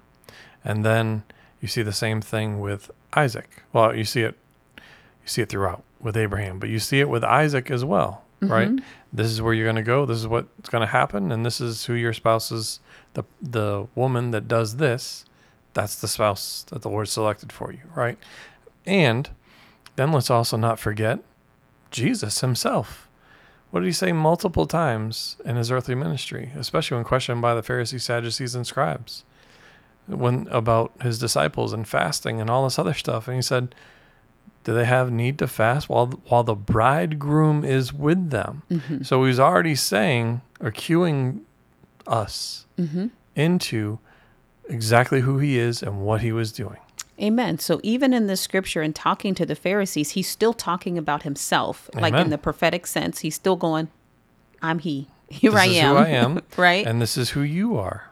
and 0.65 0.85
then 0.85 1.23
you 1.61 1.69
see 1.69 1.83
the 1.83 1.93
same 1.93 2.21
thing 2.21 2.61
with 2.61 2.91
Isaac. 3.15 3.65
Well, 3.73 3.95
you 3.95 4.05
see 4.05 4.23
it 4.23 4.37
you 4.77 5.29
see 5.29 5.43
it 5.43 5.49
throughout 5.51 5.83
with 6.01 6.17
Abraham, 6.17 6.59
but 6.59 6.69
you 6.71 6.79
see 6.79 6.99
it 7.01 7.09
with 7.09 7.23
Isaac 7.23 7.71
as 7.71 7.85
well, 7.85 8.25
right? 8.41 8.71
Mhm. 8.71 8.83
This 9.13 9.27
is 9.27 9.43
where 9.43 9.53
you're 9.53 9.67
going 9.67 9.77
to 9.77 9.83
go. 9.83 10.07
This 10.07 10.17
is 10.19 10.27
what's 10.27 10.69
going 10.71 10.81
to 10.81 10.87
happen, 10.91 11.31
and 11.31 11.45
this 11.45 11.61
is 11.61 11.85
who 11.85 11.93
your 11.95 12.13
spouse 12.15 12.51
is. 12.51 12.81
The 13.15 13.25
the 13.43 13.87
woman 13.95 14.31
that 14.31 14.49
does 14.49 14.77
this, 14.77 15.25
that's 15.75 15.97
the 15.97 16.09
spouse 16.09 16.65
that 16.71 16.81
the 16.83 16.89
Lord 16.89 17.09
selected 17.09 17.53
for 17.53 17.71
you, 17.73 17.81
right? 17.95 18.17
And 18.87 19.29
then 19.97 20.11
let's 20.13 20.31
also 20.31 20.57
not 20.57 20.79
forget 20.79 21.19
Jesus 21.91 22.41
himself. 22.41 23.07
What 23.71 23.81
did 23.81 23.87
he 23.87 23.93
say 23.93 24.13
multiple 24.13 24.67
times 24.67 25.37
in 25.45 25.57
his 25.57 25.71
earthly 25.71 25.95
ministry, 25.95 26.51
especially 26.57 26.97
when 26.97 27.05
questioned 27.05 27.41
by 27.41 27.55
the 27.55 27.63
Pharisees, 27.63 28.03
Sadducees, 28.05 28.55
and 28.55 28.67
scribes, 28.67 29.25
when 30.07 30.49
about 30.51 30.93
his 31.03 31.19
disciples 31.21 31.73
and 31.73 31.87
fasting 31.87 32.41
and 32.41 32.51
all 32.51 32.65
this 32.65 32.79
other 32.79 32.95
stuff? 32.95 33.29
And 33.29 33.37
he 33.37 33.43
said, 33.43 33.75
"Do 34.65 34.75
they 34.75 34.87
have 34.87 35.13
need 35.13 35.39
to 35.39 35.47
fast 35.47 35.89
while 35.89 36.07
while 36.29 36.43
the 36.43 36.57
bridegroom 36.57 37.65
is 37.65 37.93
with 37.93 38.31
them?" 38.31 38.63
Mhm. 38.71 39.07
So 39.07 39.25
he's 39.25 39.39
already 39.39 39.77
saying 39.77 40.41
or 40.61 40.73
cueing 40.73 41.41
us 42.09 42.67
Mhm. 42.77 43.11
into 43.37 44.01
exactly 44.69 45.21
who 45.21 45.39
he 45.39 45.59
is 45.59 45.81
and 45.83 46.01
what 46.01 46.23
he 46.23 46.33
was 46.33 46.51
doing. 46.51 46.79
Amen. 47.21 47.59
So 47.59 47.81
even 47.83 48.15
in 48.15 48.27
this 48.29 48.41
scripture 48.41 48.81
and 48.83 48.95
talking 48.95 49.35
to 49.35 49.45
the 49.45 49.55
Pharisees, 49.55 50.11
he's 50.11 50.29
still 50.29 50.55
talking 50.55 50.97
about 50.97 51.23
himself, 51.25 51.91
like 51.95 52.15
in 52.15 52.31
the 52.31 52.39
prophetic 52.39 52.87
sense. 52.87 53.21
He's 53.21 53.35
still 53.35 53.57
going, 53.57 53.89
"I'm 54.63 54.79
he. 54.79 55.09
Here 55.29 55.51
This 55.51 55.61
I 55.61 55.67
is 55.67 55.77
am." 55.77 55.97
who 55.97 56.03
I 56.03 56.09
am, 56.25 56.41
right? 56.57 56.87
and 56.87 57.01
this 57.03 57.17
is 57.17 57.31
who 57.31 57.43
you 57.43 57.77
are. 57.77 58.11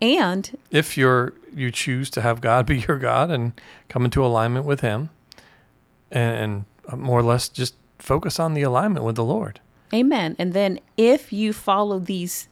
and 0.00 0.56
if 0.70 0.96
you're 0.96 1.32
you 1.54 1.70
choose 1.72 2.08
to 2.10 2.20
have 2.20 2.40
God 2.40 2.66
be 2.66 2.78
your 2.88 2.98
God 2.98 3.30
and 3.30 3.52
come 3.88 4.04
into 4.04 4.24
alignment 4.24 4.64
with 4.66 4.80
Him, 4.82 5.10
and, 6.12 6.64
and 6.88 7.00
more 7.00 7.18
or 7.18 7.22
less 7.24 7.48
just 7.48 7.74
focus 7.98 8.38
on 8.38 8.54
the 8.54 8.62
alignment 8.62 9.04
with 9.04 9.16
the 9.16 9.24
Lord. 9.24 9.58
Amen. 9.92 10.36
And 10.38 10.52
then 10.52 10.78
if 10.96 11.32
you 11.32 11.52
follow 11.52 11.98
these 11.98 12.48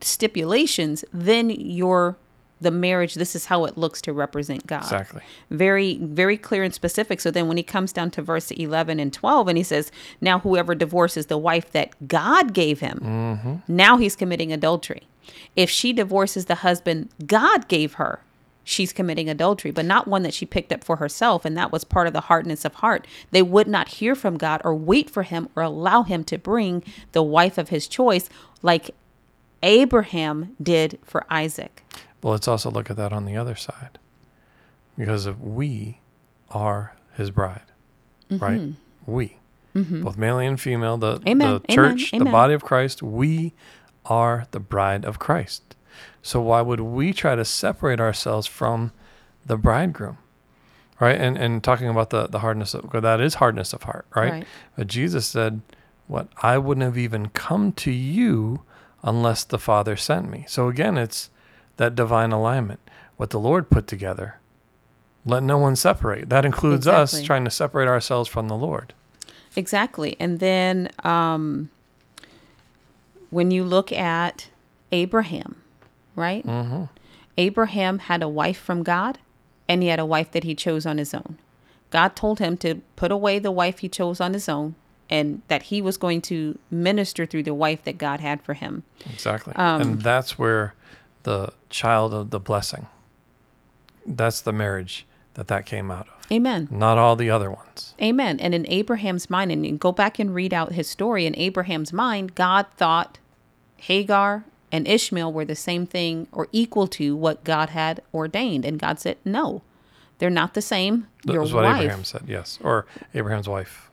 stipulations, 0.00 1.04
then 1.12 1.50
your 1.50 2.16
the 2.60 2.70
marriage 2.70 3.14
this 3.14 3.34
is 3.36 3.46
how 3.46 3.64
it 3.64 3.78
looks 3.78 4.00
to 4.02 4.12
represent 4.12 4.66
God. 4.66 4.82
Exactly. 4.82 5.22
Very 5.50 5.98
very 5.98 6.36
clear 6.36 6.62
and 6.62 6.74
specific. 6.74 7.20
So 7.20 7.30
then 7.30 7.48
when 7.48 7.56
he 7.56 7.62
comes 7.62 7.92
down 7.92 8.10
to 8.12 8.22
verse 8.22 8.50
11 8.50 8.98
and 9.00 9.12
12 9.12 9.48
and 9.48 9.56
he 9.58 9.64
says, 9.64 9.90
"Now 10.20 10.38
whoever 10.40 10.74
divorces 10.74 11.26
the 11.26 11.38
wife 11.38 11.70
that 11.72 12.08
God 12.08 12.52
gave 12.52 12.80
him, 12.80 12.98
Mm-hmm. 13.02 13.54
now 13.74 13.96
he's 13.96 14.16
committing 14.16 14.52
adultery. 14.52 15.02
If 15.56 15.70
she 15.70 15.92
divorces 15.92 16.46
the 16.46 16.56
husband 16.56 17.10
God 17.26 17.68
gave 17.68 17.94
her, 17.94 18.20
she's 18.64 18.92
committing 18.92 19.28
adultery, 19.30 19.70
but 19.70 19.84
not 19.84 20.06
one 20.08 20.22
that 20.22 20.34
she 20.34 20.44
picked 20.46 20.72
up 20.72 20.84
for 20.84 20.96
herself. 20.96 21.44
And 21.44 21.56
that 21.56 21.72
was 21.72 21.84
part 21.84 22.06
of 22.06 22.12
the 22.12 22.22
hardness 22.22 22.64
of 22.64 22.74
heart. 22.74 23.06
They 23.30 23.42
would 23.42 23.66
not 23.68 23.88
hear 23.88 24.14
from 24.14 24.36
God 24.36 24.60
or 24.64 24.74
wait 24.74 25.08
for 25.10 25.22
him 25.22 25.48
or 25.56 25.62
allow 25.62 26.02
him 26.02 26.22
to 26.24 26.38
bring 26.38 26.82
the 27.12 27.22
wife 27.22 27.56
of 27.58 27.68
his 27.70 27.88
choice 27.88 28.28
like 28.62 28.90
Abraham 29.62 30.54
did 30.62 30.98
for 31.04 31.24
Isaac. 31.30 31.82
But 32.20 32.30
let's 32.30 32.48
also 32.48 32.70
look 32.70 32.90
at 32.90 32.96
that 32.96 33.12
on 33.12 33.24
the 33.24 33.36
other 33.36 33.54
side, 33.54 33.98
because 34.96 35.26
if 35.26 35.38
we 35.38 36.00
are 36.50 36.96
His 37.16 37.30
bride, 37.30 37.62
right? 38.30 38.72
We, 39.06 39.36
both 39.74 40.16
male 40.18 40.38
and 40.38 40.60
female, 40.60 40.96
the 40.96 41.18
Mm-hmm. 41.18 41.28
Amen. 41.28 41.38
the 41.48 41.54
Amen. 41.54 41.64
church, 41.70 42.10
the 42.10 42.16
Amen. 42.18 42.32
body 42.32 42.54
of 42.54 42.64
Christ, 42.64 43.02
we 43.02 43.54
are 44.06 44.46
the 44.50 44.60
bride 44.60 45.04
of 45.04 45.18
Christ. 45.18 45.76
So 46.22 46.40
why 46.40 46.60
would 46.62 46.80
we 46.80 47.12
try 47.12 47.34
to 47.36 47.44
separate 47.44 48.00
ourselves 48.00 48.46
from 48.46 48.92
the 49.46 49.56
bridegroom? 49.56 50.18
Right? 51.00 51.18
And 51.20 51.38
and 51.38 51.62
talking 51.62 51.88
about 51.88 52.10
the, 52.10 52.26
the 52.26 52.40
hardness 52.40 52.74
of 52.74 52.92
well, 52.92 53.00
that 53.02 53.20
is 53.20 53.34
hardness 53.34 53.72
of 53.72 53.84
heart, 53.84 54.06
right? 54.16 54.32
Right. 54.32 54.46
But 54.76 54.88
Jesus 54.88 55.26
said, 55.28 55.60
What 56.08 56.28
I 56.42 56.58
wouldn't 56.58 56.84
have 56.84 56.98
even 56.98 57.28
come 57.28 57.70
to 57.72 57.92
you 57.92 58.62
unless 59.04 59.44
the 59.44 59.60
Father 59.60 59.96
sent 59.96 60.28
me. 60.28 60.44
So 60.48 60.68
again, 60.68 60.98
it's 60.98 61.30
that 61.78 61.94
divine 61.94 62.30
alignment. 62.32 62.80
What 63.16 63.30
the 63.30 63.40
Lord 63.40 63.70
put 63.70 63.86
together. 63.86 64.36
Let 65.24 65.42
no 65.42 65.58
one 65.58 65.74
separate. 65.74 66.28
That 66.28 66.44
includes 66.44 66.86
us 66.86 67.22
trying 67.22 67.44
to 67.44 67.50
separate 67.50 67.88
ourselves 67.88 68.28
from 68.28 68.48
the 68.48 68.54
Lord. 68.54 68.94
Exactly. 69.56 70.16
And 70.20 70.38
then 70.38 70.90
um, 71.02 71.70
when 73.30 73.50
you 73.50 73.64
look 73.64 73.90
at 73.90 74.48
Abraham, 74.92 75.56
right? 76.14 76.46
Mm-hmm. 76.46 76.84
Abraham 77.36 77.98
had 78.00 78.22
a 78.22 78.28
wife 78.28 78.58
from 78.58 78.82
God 78.82 79.18
and 79.68 79.82
he 79.82 79.88
had 79.88 79.98
a 79.98 80.06
wife 80.06 80.30
that 80.32 80.44
he 80.44 80.54
chose 80.54 80.86
on 80.86 80.98
his 80.98 81.12
own. 81.12 81.38
God 81.90 82.14
told 82.16 82.38
him 82.38 82.56
to 82.58 82.76
put 82.96 83.10
away 83.10 83.38
the 83.38 83.50
wife 83.50 83.78
he 83.78 83.88
chose 83.88 84.20
on 84.20 84.34
his 84.34 84.48
own 84.48 84.74
and 85.10 85.42
that 85.48 85.64
he 85.64 85.80
was 85.80 85.96
going 85.96 86.20
to 86.22 86.58
minister 86.70 87.26
through 87.26 87.44
the 87.44 87.54
wife 87.54 87.82
that 87.84 87.98
God 87.98 88.20
had 88.20 88.42
for 88.42 88.54
him. 88.54 88.82
Exactly. 89.10 89.54
Um, 89.56 89.80
and 89.80 90.02
that's 90.02 90.38
where 90.38 90.74
the 91.28 91.52
child 91.68 92.14
of 92.14 92.30
the 92.30 92.40
blessing, 92.40 92.86
that's 94.06 94.40
the 94.40 94.52
marriage 94.52 95.06
that 95.34 95.48
that 95.48 95.66
came 95.66 95.90
out 95.90 96.08
of. 96.08 96.32
Amen. 96.32 96.68
Not 96.70 96.96
all 96.96 97.16
the 97.16 97.28
other 97.28 97.50
ones. 97.50 97.94
Amen. 98.00 98.40
And 98.40 98.54
in 98.54 98.66
Abraham's 98.66 99.28
mind, 99.28 99.52
and 99.52 99.66
you 99.66 99.76
go 99.76 99.92
back 99.92 100.18
and 100.18 100.34
read 100.34 100.54
out 100.54 100.72
his 100.72 100.88
story, 100.88 101.26
in 101.26 101.36
Abraham's 101.36 101.92
mind, 101.92 102.34
God 102.34 102.66
thought 102.76 103.18
Hagar 103.76 104.44
and 104.72 104.88
Ishmael 104.88 105.32
were 105.32 105.44
the 105.44 105.54
same 105.54 105.86
thing 105.86 106.28
or 106.32 106.48
equal 106.50 106.86
to 106.88 107.14
what 107.14 107.44
God 107.44 107.70
had 107.70 108.02
ordained. 108.14 108.64
And 108.64 108.78
God 108.78 108.98
said, 108.98 109.18
no, 109.24 109.62
they're 110.18 110.30
not 110.30 110.54
the 110.54 110.62
same. 110.62 111.08
That 111.24 111.34
Your 111.34 111.42
was 111.42 111.52
what 111.52 111.64
wife. 111.64 111.82
Abraham 111.82 112.04
said, 112.04 112.22
yes. 112.26 112.58
Or 112.62 112.86
Abraham's 113.14 113.48
wife. 113.48 113.87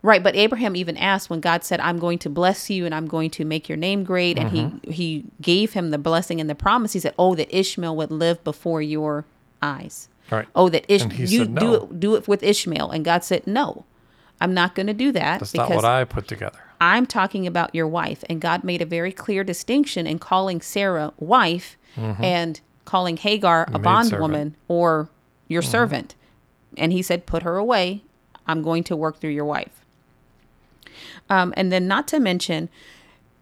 Right, 0.00 0.22
but 0.22 0.36
Abraham 0.36 0.76
even 0.76 0.96
asked 0.96 1.28
when 1.28 1.40
God 1.40 1.64
said, 1.64 1.80
"I'm 1.80 1.98
going 1.98 2.18
to 2.20 2.30
bless 2.30 2.70
you 2.70 2.86
and 2.86 2.94
I'm 2.94 3.06
going 3.06 3.30
to 3.30 3.44
make 3.44 3.68
your 3.68 3.76
name 3.76 4.04
great," 4.04 4.38
and 4.38 4.50
Mm-hmm. 4.50 4.90
he 4.90 4.92
he 4.92 5.24
gave 5.40 5.72
him 5.72 5.90
the 5.90 5.98
blessing 5.98 6.40
and 6.40 6.48
the 6.48 6.54
promise. 6.54 6.92
He 6.92 7.00
said, 7.00 7.14
"Oh, 7.18 7.34
that 7.34 7.54
Ishmael 7.56 7.96
would 7.96 8.10
live 8.12 8.42
before 8.44 8.80
your 8.80 9.24
eyes. 9.60 10.08
Right. 10.30 10.46
Oh, 10.54 10.68
that 10.68 10.84
Ish- 10.88 11.02
And 11.02 11.12
he 11.14 11.22
you 11.24 11.38
said 11.40 11.54
do 11.56 11.66
no. 11.66 11.74
it 11.74 11.98
do 12.00 12.14
it 12.14 12.28
with 12.28 12.42
Ishmael, 12.44 12.90
and 12.90 13.04
God 13.04 13.24
said 13.24 13.46
no. 13.46 13.84
I'm 14.40 14.54
not 14.54 14.76
going 14.76 14.86
to 14.86 14.94
do 14.94 15.10
that 15.12 15.40
That's 15.40 15.50
because 15.50 15.68
not 15.70 15.74
what 15.74 15.84
I 15.84 16.04
put 16.04 16.28
together. 16.28 16.60
I'm 16.80 17.06
talking 17.06 17.44
about 17.44 17.74
your 17.74 17.88
wife. 17.88 18.22
And 18.30 18.40
God 18.40 18.62
made 18.62 18.80
a 18.80 18.86
very 18.86 19.10
clear 19.10 19.42
distinction 19.42 20.06
in 20.06 20.20
calling 20.20 20.60
Sarah 20.60 21.12
wife 21.18 21.76
and 21.96 22.60
calling 22.84 23.16
Hagar 23.16 23.66
a 23.74 23.80
bondwoman 23.80 24.54
or 24.68 25.08
your 25.48 25.60
servant. 25.62 26.14
And 26.76 26.92
he 26.92 27.02
said, 27.02 27.26
Put 27.26 27.42
her 27.42 27.56
away. 27.56 28.04
I'm 28.46 28.62
going 28.62 28.84
to 28.84 28.94
work 28.94 29.18
through 29.20 29.30
your 29.30 29.44
wife. 29.44 29.77
Um, 31.28 31.52
and 31.56 31.72
then, 31.72 31.86
not 31.86 32.08
to 32.08 32.20
mention 32.20 32.68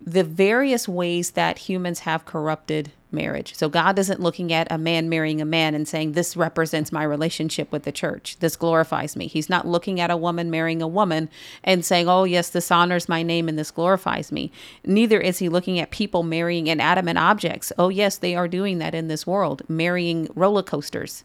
the 0.00 0.24
various 0.24 0.86
ways 0.86 1.32
that 1.32 1.58
humans 1.58 2.00
have 2.00 2.26
corrupted 2.26 2.92
marriage. 3.10 3.54
So, 3.54 3.68
God 3.68 3.98
isn't 3.98 4.20
looking 4.20 4.52
at 4.52 4.70
a 4.70 4.78
man 4.78 5.08
marrying 5.08 5.40
a 5.40 5.46
man 5.46 5.74
and 5.74 5.88
saying, 5.88 6.12
This 6.12 6.36
represents 6.36 6.92
my 6.92 7.02
relationship 7.02 7.72
with 7.72 7.84
the 7.84 7.92
church. 7.92 8.36
This 8.40 8.56
glorifies 8.56 9.16
me. 9.16 9.26
He's 9.26 9.48
not 9.48 9.66
looking 9.66 10.00
at 10.00 10.10
a 10.10 10.16
woman 10.16 10.50
marrying 10.50 10.82
a 10.82 10.88
woman 10.88 11.28
and 11.64 11.84
saying, 11.84 12.08
Oh, 12.08 12.24
yes, 12.24 12.50
this 12.50 12.70
honors 12.70 13.08
my 13.08 13.22
name 13.22 13.48
and 13.48 13.58
this 13.58 13.70
glorifies 13.70 14.30
me. 14.30 14.52
Neither 14.84 15.20
is 15.20 15.38
he 15.38 15.48
looking 15.48 15.78
at 15.78 15.90
people 15.90 16.22
marrying 16.22 16.66
inanimate 16.66 17.16
objects. 17.16 17.72
Oh, 17.78 17.88
yes, 17.88 18.18
they 18.18 18.34
are 18.34 18.48
doing 18.48 18.78
that 18.78 18.94
in 18.94 19.08
this 19.08 19.26
world, 19.26 19.62
marrying 19.68 20.28
roller 20.34 20.62
coasters 20.62 21.24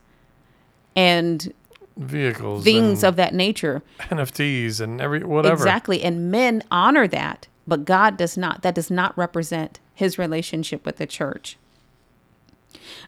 and 0.95 1.53
Vehicles, 2.01 2.63
things 2.63 3.03
of 3.03 3.15
that 3.15 3.33
nature. 3.33 3.81
NFTs, 3.99 4.81
and 4.81 4.99
every 4.99 5.23
whatever. 5.23 5.55
Exactly. 5.55 6.03
And 6.03 6.31
men 6.31 6.63
honor 6.71 7.07
that, 7.07 7.47
but 7.67 7.85
God 7.85 8.17
does 8.17 8.37
not. 8.37 8.61
That 8.61 8.75
does 8.75 8.91
not 8.91 9.17
represent 9.17 9.79
his 9.93 10.17
relationship 10.17 10.85
with 10.85 10.97
the 10.97 11.05
church. 11.05 11.57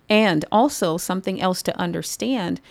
And 0.09 0.45
also, 0.51 0.97
something 0.97 1.41
else 1.41 1.61
to 1.63 1.77
understand 1.77 2.61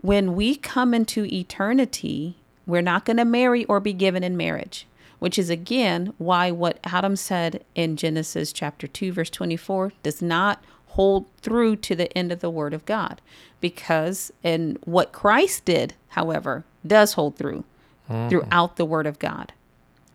when 0.00 0.34
we 0.34 0.56
come 0.56 0.94
into 0.94 1.26
eternity, 1.26 2.36
we're 2.66 2.80
not 2.82 3.04
going 3.04 3.16
to 3.16 3.24
marry 3.24 3.64
or 3.66 3.80
be 3.80 3.92
given 3.92 4.22
in 4.22 4.36
marriage, 4.36 4.86
which 5.18 5.38
is 5.38 5.50
again 5.50 6.14
why 6.18 6.50
what 6.50 6.78
Adam 6.84 7.16
said 7.16 7.64
in 7.74 7.96
Genesis 7.96 8.52
chapter 8.52 8.86
2, 8.86 9.12
verse 9.12 9.30
24, 9.30 9.92
does 10.02 10.22
not 10.22 10.62
hold 10.90 11.26
through 11.40 11.76
to 11.76 11.94
the 11.94 12.16
end 12.16 12.32
of 12.32 12.40
the 12.40 12.50
word 12.50 12.74
of 12.74 12.84
God. 12.84 13.20
Because, 13.60 14.32
and 14.42 14.78
what 14.84 15.12
Christ 15.12 15.64
did, 15.64 15.94
however, 16.08 16.64
does 16.86 17.14
hold 17.14 17.36
through 17.36 17.64
mm. 18.10 18.28
throughout 18.30 18.76
the 18.76 18.84
word 18.84 19.06
of 19.06 19.18
God 19.18 19.52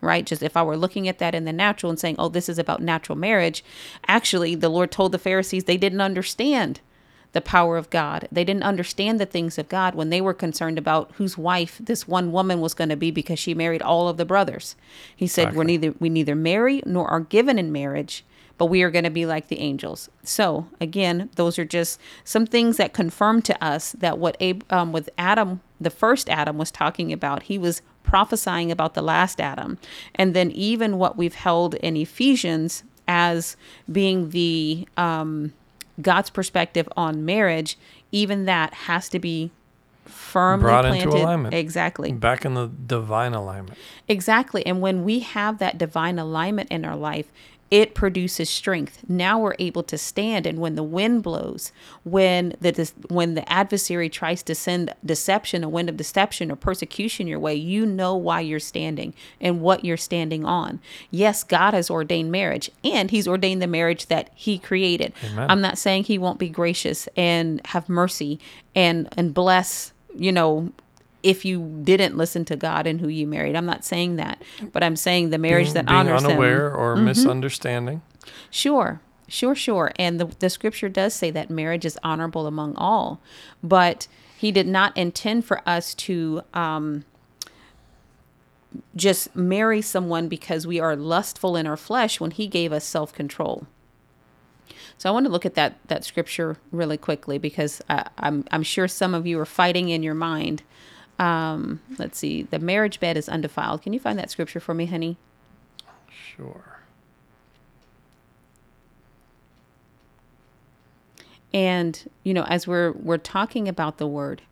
right? 0.02 0.26
Just 0.26 0.42
if 0.42 0.56
I 0.56 0.62
were 0.62 0.76
looking 0.76 1.08
at 1.08 1.18
that 1.18 1.34
in 1.34 1.46
the 1.46 1.52
natural 1.52 1.90
and 1.90 1.98
saying, 1.98 2.16
oh, 2.18 2.28
this 2.28 2.48
is 2.48 2.58
about 2.58 2.82
natural 2.82 3.16
marriage, 3.16 3.64
actually, 4.06 4.54
the 4.54 4.68
Lord 4.68 4.90
told 4.90 5.10
the 5.10 5.18
Pharisees 5.18 5.64
they 5.64 5.78
didn't 5.78 6.00
understand 6.00 6.80
the 7.32 7.40
power 7.40 7.76
of 7.76 7.90
God. 7.90 8.28
They 8.32 8.44
didn't 8.44 8.62
understand 8.62 9.20
the 9.20 9.26
things 9.26 9.58
of 9.58 9.68
God 9.68 9.94
when 9.94 10.10
they 10.10 10.20
were 10.20 10.32
concerned 10.32 10.78
about 10.78 11.12
whose 11.16 11.36
wife 11.36 11.78
this 11.78 12.08
one 12.08 12.32
woman 12.32 12.60
was 12.60 12.72
going 12.72 12.88
to 12.88 12.96
be 12.96 13.10
because 13.10 13.38
she 13.38 13.52
married 13.52 13.82
all 13.82 14.08
of 14.08 14.16
the 14.16 14.24
brothers. 14.24 14.74
He 15.14 15.26
said, 15.26 15.54
"We're 15.54 15.64
neither 15.64 15.92
we 15.98 16.08
neither 16.08 16.34
marry 16.34 16.82
nor 16.86 17.06
are 17.08 17.20
given 17.20 17.58
in 17.58 17.70
marriage." 17.72 18.24
But 18.58 18.66
we 18.66 18.82
are 18.82 18.90
going 18.90 19.04
to 19.04 19.10
be 19.10 19.26
like 19.26 19.48
the 19.48 19.60
angels. 19.60 20.08
So 20.22 20.66
again, 20.80 21.28
those 21.36 21.58
are 21.58 21.64
just 21.64 22.00
some 22.24 22.46
things 22.46 22.78
that 22.78 22.94
confirm 22.94 23.42
to 23.42 23.64
us 23.64 23.92
that 23.92 24.18
what 24.18 24.36
Ab- 24.40 24.64
um, 24.70 24.92
with 24.92 25.10
Adam, 25.18 25.60
the 25.80 25.90
first 25.90 26.28
Adam, 26.30 26.56
was 26.56 26.70
talking 26.70 27.12
about. 27.12 27.44
He 27.44 27.58
was 27.58 27.82
prophesying 28.02 28.72
about 28.72 28.94
the 28.94 29.02
last 29.02 29.40
Adam. 29.40 29.78
And 30.14 30.32
then 30.32 30.50
even 30.52 30.96
what 30.96 31.16
we've 31.18 31.34
held 31.34 31.74
in 31.74 31.96
Ephesians 31.96 32.82
as 33.06 33.56
being 33.90 34.30
the 34.30 34.88
um, 34.96 35.52
God's 36.00 36.30
perspective 36.30 36.88
on 36.96 37.24
marriage, 37.24 37.78
even 38.12 38.46
that 38.46 38.72
has 38.72 39.08
to 39.10 39.18
be 39.18 39.50
firmly 40.04 40.62
Brought 40.62 40.84
into 40.84 41.08
alignment. 41.08 41.54
Exactly. 41.54 42.12
Back 42.12 42.44
in 42.44 42.54
the 42.54 42.68
divine 42.68 43.34
alignment. 43.34 43.78
Exactly. 44.08 44.64
And 44.64 44.80
when 44.80 45.04
we 45.04 45.20
have 45.20 45.58
that 45.58 45.78
divine 45.78 46.18
alignment 46.18 46.70
in 46.70 46.84
our 46.84 46.96
life, 46.96 47.26
it 47.70 47.94
produces 47.94 48.48
strength. 48.48 49.02
Now 49.08 49.38
we're 49.38 49.56
able 49.58 49.82
to 49.84 49.98
stand 49.98 50.46
and 50.46 50.58
when 50.58 50.76
the 50.76 50.82
wind 50.82 51.22
blows, 51.22 51.72
when 52.04 52.54
the 52.60 52.90
when 53.08 53.34
the 53.34 53.50
adversary 53.52 54.08
tries 54.08 54.42
to 54.44 54.54
send 54.54 54.94
deception, 55.04 55.64
a 55.64 55.68
wind 55.68 55.88
of 55.88 55.96
deception 55.96 56.50
or 56.50 56.56
persecution 56.56 57.26
your 57.26 57.40
way, 57.40 57.54
you 57.54 57.84
know 57.84 58.14
why 58.14 58.40
you're 58.40 58.60
standing 58.60 59.14
and 59.40 59.60
what 59.60 59.84
you're 59.84 59.96
standing 59.96 60.44
on. 60.44 60.80
Yes, 61.10 61.42
God 61.42 61.74
has 61.74 61.90
ordained 61.90 62.30
marriage 62.30 62.70
and 62.84 63.10
he's 63.10 63.26
ordained 63.26 63.60
the 63.60 63.66
marriage 63.66 64.06
that 64.06 64.30
he 64.34 64.58
created. 64.58 65.12
Amen. 65.24 65.50
I'm 65.50 65.60
not 65.60 65.78
saying 65.78 66.04
he 66.04 66.18
won't 66.18 66.38
be 66.38 66.48
gracious 66.48 67.08
and 67.16 67.60
have 67.66 67.88
mercy 67.88 68.38
and 68.74 69.08
and 69.16 69.34
bless, 69.34 69.92
you 70.14 70.30
know, 70.30 70.72
if 71.26 71.44
you 71.44 71.80
didn't 71.82 72.16
listen 72.16 72.44
to 72.44 72.54
God 72.54 72.86
and 72.86 73.00
who 73.00 73.08
you 73.08 73.26
married. 73.26 73.56
I'm 73.56 73.66
not 73.66 73.84
saying 73.84 74.14
that, 74.14 74.40
but 74.72 74.84
I'm 74.84 74.94
saying 74.94 75.30
the 75.30 75.38
marriage 75.38 75.66
being, 75.66 75.74
that 75.74 75.86
being 75.86 75.98
honors 75.98 76.24
unaware 76.24 76.68
him. 76.68 76.72
Mm-hmm. 76.72 76.80
or 76.80 76.96
misunderstanding. 76.96 78.02
Sure, 78.48 79.00
sure, 79.26 79.56
sure. 79.56 79.90
And 79.98 80.20
the, 80.20 80.26
the 80.38 80.48
scripture 80.48 80.88
does 80.88 81.14
say 81.14 81.32
that 81.32 81.50
marriage 81.50 81.84
is 81.84 81.98
honorable 82.04 82.46
among 82.46 82.76
all, 82.76 83.20
but 83.60 84.06
he 84.38 84.52
did 84.52 84.68
not 84.68 84.96
intend 84.96 85.44
for 85.44 85.68
us 85.68 85.94
to 85.94 86.42
um, 86.54 87.04
just 88.94 89.34
marry 89.34 89.82
someone 89.82 90.28
because 90.28 90.64
we 90.64 90.78
are 90.78 90.94
lustful 90.94 91.56
in 91.56 91.66
our 91.66 91.76
flesh 91.76 92.20
when 92.20 92.30
he 92.30 92.46
gave 92.46 92.72
us 92.72 92.84
self 92.84 93.12
control. 93.12 93.66
So 94.96 95.08
I 95.08 95.12
want 95.12 95.26
to 95.26 95.32
look 95.32 95.44
at 95.44 95.54
that 95.56 95.78
that 95.88 96.04
scripture 96.04 96.56
really 96.70 96.96
quickly 96.96 97.36
because 97.38 97.82
I, 97.88 98.08
I'm 98.16 98.44
I'm 98.52 98.62
sure 98.62 98.86
some 98.86 99.12
of 99.12 99.26
you 99.26 99.40
are 99.40 99.46
fighting 99.46 99.88
in 99.88 100.04
your 100.04 100.14
mind. 100.14 100.62
Um, 101.18 101.80
let's 101.98 102.18
see, 102.18 102.42
the 102.42 102.58
marriage 102.58 103.00
bed 103.00 103.16
is 103.16 103.28
undefiled. 103.28 103.82
Can 103.82 103.92
you 103.92 104.00
find 104.00 104.18
that 104.18 104.30
scripture 104.30 104.60
for 104.60 104.74
me, 104.74 104.86
honey? 104.86 105.16
Sure. 106.10 106.80
And 111.54 112.10
you 112.22 112.34
know, 112.34 112.44
as 112.44 112.66
we're 112.66 112.92
we're 112.92 113.16
talking 113.16 113.66
about 113.66 113.96
the 113.96 114.06
word, 114.06 114.42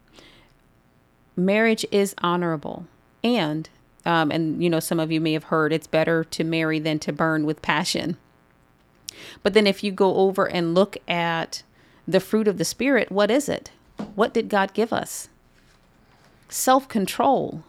marriage 1.37 1.85
is 1.93 2.15
honorable, 2.23 2.87
and 3.23 3.69
um, 4.07 4.31
and 4.31 4.63
you 4.63 4.71
know, 4.71 4.81
some 4.81 5.01
of 5.01 5.13
you 5.13 5.21
may 5.21 5.35
have 5.35 5.45
heard 5.45 5.73
it's 5.73 5.87
better 5.87 6.25
to 6.25 6.45
marry 6.45 6.79
than 6.79 6.99
to 7.01 7.13
burn 7.13 7.45
with 7.45 7.61
passion. 7.61 8.17
But 9.43 9.53
then, 9.53 9.67
if 9.67 9.85
you 9.85 9.93
go 9.93 10.17
over 10.17 10.49
and 10.49 10.75
look 10.75 10.97
at 11.07 11.63
the 12.07 12.21
fruit 12.21 12.49
of 12.49 12.57
the 12.57 12.65
spirit, 12.65 13.13
what 13.13 13.31
is 13.31 13.49
it? 13.49 13.71
What 14.15 14.33
did 14.33 14.49
God 14.49 14.73
give 14.73 14.93
us? 14.93 15.29
Self 16.55 16.87
control. 16.87 17.65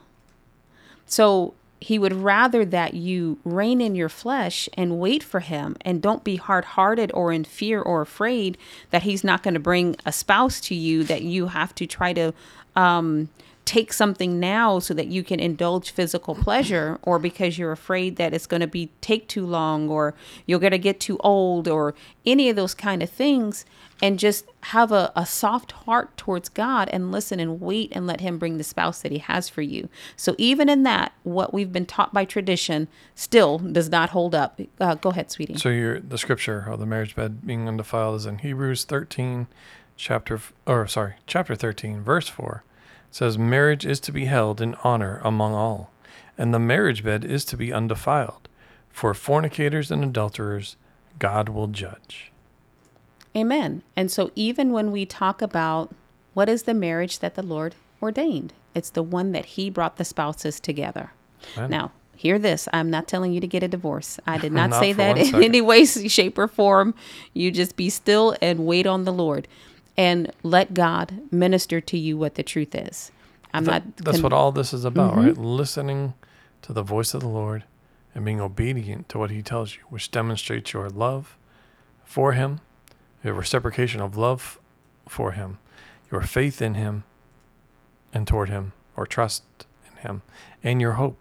So 1.07 1.55
he 1.81 1.97
would 1.97 2.13
rather 2.13 2.63
that 2.63 2.93
you 2.93 3.39
rein 3.43 3.81
in 3.81 3.95
your 3.95 4.09
flesh 4.09 4.69
and 4.75 4.99
wait 4.99 5.23
for 5.23 5.39
him 5.39 5.75
and 5.81 6.03
don't 6.03 6.23
be 6.23 6.35
hard 6.35 6.65
hearted 6.65 7.11
or 7.15 7.31
in 7.31 7.45
fear 7.45 7.81
or 7.81 8.01
afraid 8.01 8.59
that 8.91 9.01
he's 9.01 9.23
not 9.23 9.41
going 9.41 9.55
to 9.55 9.59
bring 9.59 9.95
a 10.05 10.11
spouse 10.11 10.61
to 10.61 10.75
you 10.75 11.03
that 11.03 11.23
you 11.23 11.47
have 11.47 11.73
to 11.73 11.87
try 11.87 12.13
to 12.13 12.31
um, 12.75 13.27
take 13.65 13.91
something 13.91 14.39
now 14.39 14.77
so 14.77 14.93
that 14.93 15.07
you 15.07 15.23
can 15.23 15.39
indulge 15.39 15.89
physical 15.89 16.35
pleasure 16.35 16.99
or 17.01 17.17
because 17.17 17.57
you're 17.57 17.71
afraid 17.71 18.15
that 18.15 18.33
it's 18.33 18.45
going 18.45 18.61
to 18.61 18.67
be 18.67 18.91
take 19.01 19.27
too 19.27 19.45
long 19.45 19.89
or 19.89 20.13
you're 20.45 20.59
going 20.59 20.71
to 20.71 20.77
get 20.77 20.99
too 20.99 21.17
old 21.21 21.67
or 21.67 21.95
any 22.27 22.47
of 22.47 22.55
those 22.55 22.75
kind 22.75 23.01
of 23.01 23.09
things 23.09 23.65
and 24.03 24.19
just 24.19 24.45
have 24.61 24.91
a, 24.91 25.11
a 25.15 25.25
soft 25.25 25.71
heart 25.71 26.15
towards 26.15 26.47
God 26.47 26.89
and 26.91 27.11
listen 27.11 27.39
and 27.39 27.59
wait 27.59 27.91
and 27.93 28.05
let 28.05 28.21
Him 28.21 28.37
bring 28.37 28.57
the 28.57 28.63
spouse 28.63 29.01
that 29.01 29.11
He 29.11 29.17
has 29.17 29.49
for 29.49 29.61
you. 29.61 29.89
So, 30.15 30.35
even 30.37 30.69
in 30.69 30.83
that, 30.83 31.13
what 31.23 31.53
we've 31.53 31.71
been 31.71 31.85
taught 31.85 32.13
by 32.13 32.25
tradition 32.25 32.87
still 33.15 33.57
does 33.57 33.89
not 33.89 34.11
hold 34.11 34.35
up. 34.35 34.59
Uh, 34.79 34.95
go 34.95 35.09
ahead, 35.09 35.31
sweetie. 35.31 35.57
So 35.57 35.69
your 35.69 35.99
the 35.99 36.17
scripture 36.17 36.65
of 36.69 36.79
the 36.79 36.85
marriage 36.85 37.15
bed 37.15 37.45
being 37.47 37.67
undefiled 37.67 38.17
is 38.17 38.25
in 38.25 38.39
Hebrews 38.39 38.83
13, 38.83 39.47
chapter 39.95 40.39
or 40.67 40.87
sorry, 40.87 41.15
chapter 41.25 41.55
13, 41.55 42.01
verse 42.01 42.27
4. 42.27 42.63
It 43.09 43.15
says 43.15 43.37
marriage 43.37 43.85
is 43.85 43.99
to 44.01 44.11
be 44.11 44.25
held 44.25 44.61
in 44.61 44.75
honor 44.83 45.21
among 45.23 45.53
all, 45.53 45.91
and 46.37 46.53
the 46.53 46.59
marriage 46.59 47.03
bed 47.03 47.23
is 47.25 47.45
to 47.45 47.57
be 47.57 47.71
undefiled. 47.73 48.47
For 48.89 49.13
fornicators 49.13 49.91
and 49.91 50.03
adulterers, 50.03 50.77
God 51.19 51.49
will 51.49 51.67
judge. 51.67 52.31
Amen. 53.35 53.83
And 53.95 54.09
so, 54.09 54.31
even 54.35 54.71
when 54.71 54.91
we 54.91 55.05
talk 55.05 55.41
about 55.41 55.93
what 56.33 56.47
is 56.47 56.63
the 56.63 56.73
marriage 56.73 57.19
that 57.19 57.35
the 57.35 57.43
Lord 57.43 57.75
ordained, 58.01 58.53
it's 58.73 58.89
the 58.89 59.03
one 59.03 59.31
that 59.33 59.45
He 59.45 59.69
brought 59.69 59.97
the 59.97 60.05
spouses 60.05 60.59
together. 60.59 61.11
Amen. 61.57 61.69
Now, 61.69 61.91
hear 62.15 62.39
this. 62.39 62.69
I'm 62.71 62.89
not 62.89 63.07
telling 63.07 63.33
you 63.33 63.41
to 63.41 63.47
get 63.47 63.63
a 63.63 63.67
divorce. 63.67 64.19
I 64.25 64.37
did 64.37 64.53
not, 64.53 64.69
Not 64.71 64.79
say 64.79 64.93
that 64.93 65.17
in 65.17 65.25
second. 65.25 65.43
any 65.43 65.61
way, 65.61 65.83
shape, 65.85 66.37
or 66.37 66.47
form. 66.47 66.95
You 67.33 67.51
just 67.51 67.75
be 67.75 67.89
still 67.89 68.35
and 68.41 68.65
wait 68.65 68.87
on 68.87 69.03
the 69.03 69.13
Lord 69.13 69.47
and 69.97 70.31
let 70.43 70.73
God 70.73 71.21
minister 71.31 71.79
to 71.81 71.97
you 71.97 72.17
what 72.17 72.35
the 72.35 72.43
truth 72.43 72.75
is. 72.75 73.11
I'm 73.53 73.65
Th- 73.65 73.73
not. 73.73 73.97
That's 73.97 74.17
con- 74.17 74.23
what 74.23 74.33
all 74.33 74.51
this 74.51 74.73
is 74.73 74.85
about, 74.85 75.13
mm-hmm. 75.13 75.25
right? 75.25 75.37
Listening 75.37 76.13
to 76.63 76.73
the 76.73 76.83
voice 76.83 77.13
of 77.13 77.21
the 77.21 77.27
Lord 77.27 77.63
and 78.13 78.25
being 78.25 78.41
obedient 78.41 79.09
to 79.09 79.17
what 79.17 79.31
He 79.31 79.41
tells 79.41 79.75
you, 79.75 79.81
which 79.89 80.11
demonstrates 80.11 80.73
your 80.73 80.89
love 80.89 81.37
for 82.03 82.33
Him, 82.33 82.61
your 83.23 83.33
reciprocation 83.33 84.01
of 84.01 84.17
love 84.17 84.59
for 85.07 85.31
Him, 85.31 85.59
your 86.11 86.21
faith 86.21 86.61
in 86.61 86.73
Him 86.73 87.03
and 88.13 88.27
toward 88.27 88.49
Him, 88.49 88.73
or 88.95 89.05
trust 89.05 89.43
in 89.89 89.97
Him, 89.97 90.21
and 90.63 90.81
your 90.81 90.93
hope. 90.93 91.19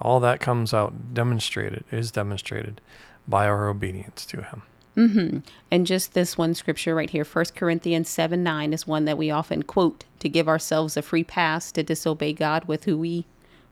All 0.00 0.20
that 0.20 0.40
comes 0.40 0.74
out 0.74 1.14
demonstrated, 1.14 1.84
is 1.90 2.10
demonstrated 2.10 2.80
by 3.26 3.46
our 3.46 3.68
obedience 3.68 4.26
to 4.26 4.42
Him. 4.42 4.62
Mm-hmm. 4.96 5.38
And 5.70 5.86
just 5.86 6.14
this 6.14 6.38
one 6.38 6.54
scripture 6.54 6.94
right 6.94 7.10
here, 7.10 7.24
1 7.24 7.44
Corinthians 7.54 8.08
7 8.08 8.42
9, 8.42 8.72
is 8.72 8.86
one 8.86 9.04
that 9.04 9.18
we 9.18 9.30
often 9.30 9.62
quote 9.62 10.04
to 10.20 10.28
give 10.28 10.48
ourselves 10.48 10.96
a 10.96 11.02
free 11.02 11.24
pass 11.24 11.70
to 11.72 11.82
disobey 11.82 12.32
God 12.32 12.64
with 12.64 12.84
who 12.84 12.96
we 12.98 13.26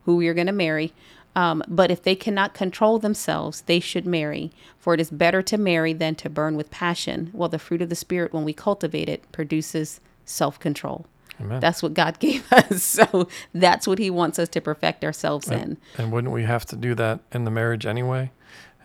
who 0.05 0.15
we 0.15 0.27
are 0.27 0.33
going 0.35 0.47
to 0.47 0.53
marry. 0.53 0.93
Um, 1.35 1.63
but 1.67 1.91
if 1.91 2.01
they 2.01 2.15
cannot 2.15 2.53
control 2.53 2.97
themselves, 2.97 3.61
they 3.61 3.79
should 3.79 4.05
marry. 4.05 4.51
For 4.79 4.93
it 4.93 5.01
is 5.01 5.09
better 5.09 5.41
to 5.41 5.57
marry 5.57 5.91
than 5.91 6.15
to 6.15 6.29
burn 6.29 6.55
with 6.55 6.71
passion. 6.71 7.29
Well, 7.33 7.49
the 7.49 7.59
fruit 7.59 7.81
of 7.81 7.89
the 7.89 7.95
Spirit, 7.95 8.31
when 8.31 8.45
we 8.45 8.53
cultivate 8.53 9.09
it, 9.09 9.29
produces 9.31 9.99
self 10.23 10.59
control. 10.59 11.07
Amen. 11.41 11.59
That's 11.59 11.83
what 11.83 11.93
God 11.93 12.19
gave 12.19 12.51
us. 12.53 12.83
So 12.83 13.27
that's 13.53 13.87
what 13.87 13.99
He 13.99 14.09
wants 14.09 14.39
us 14.39 14.47
to 14.49 14.61
perfect 14.61 15.03
ourselves 15.03 15.49
and, 15.49 15.61
in. 15.61 15.77
And 15.97 16.11
wouldn't 16.11 16.33
we 16.33 16.43
have 16.43 16.65
to 16.67 16.75
do 16.75 16.95
that 16.95 17.19
in 17.31 17.43
the 17.43 17.51
marriage 17.51 17.85
anyway 17.85 18.31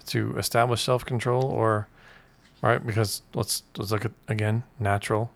to 0.06 0.36
establish 0.36 0.82
self 0.82 1.04
control 1.04 1.44
or, 1.44 1.86
right? 2.62 2.84
Because 2.84 3.22
let's, 3.34 3.62
let's 3.76 3.90
look 3.90 4.04
at, 4.04 4.12
again, 4.28 4.64
natural, 4.78 5.30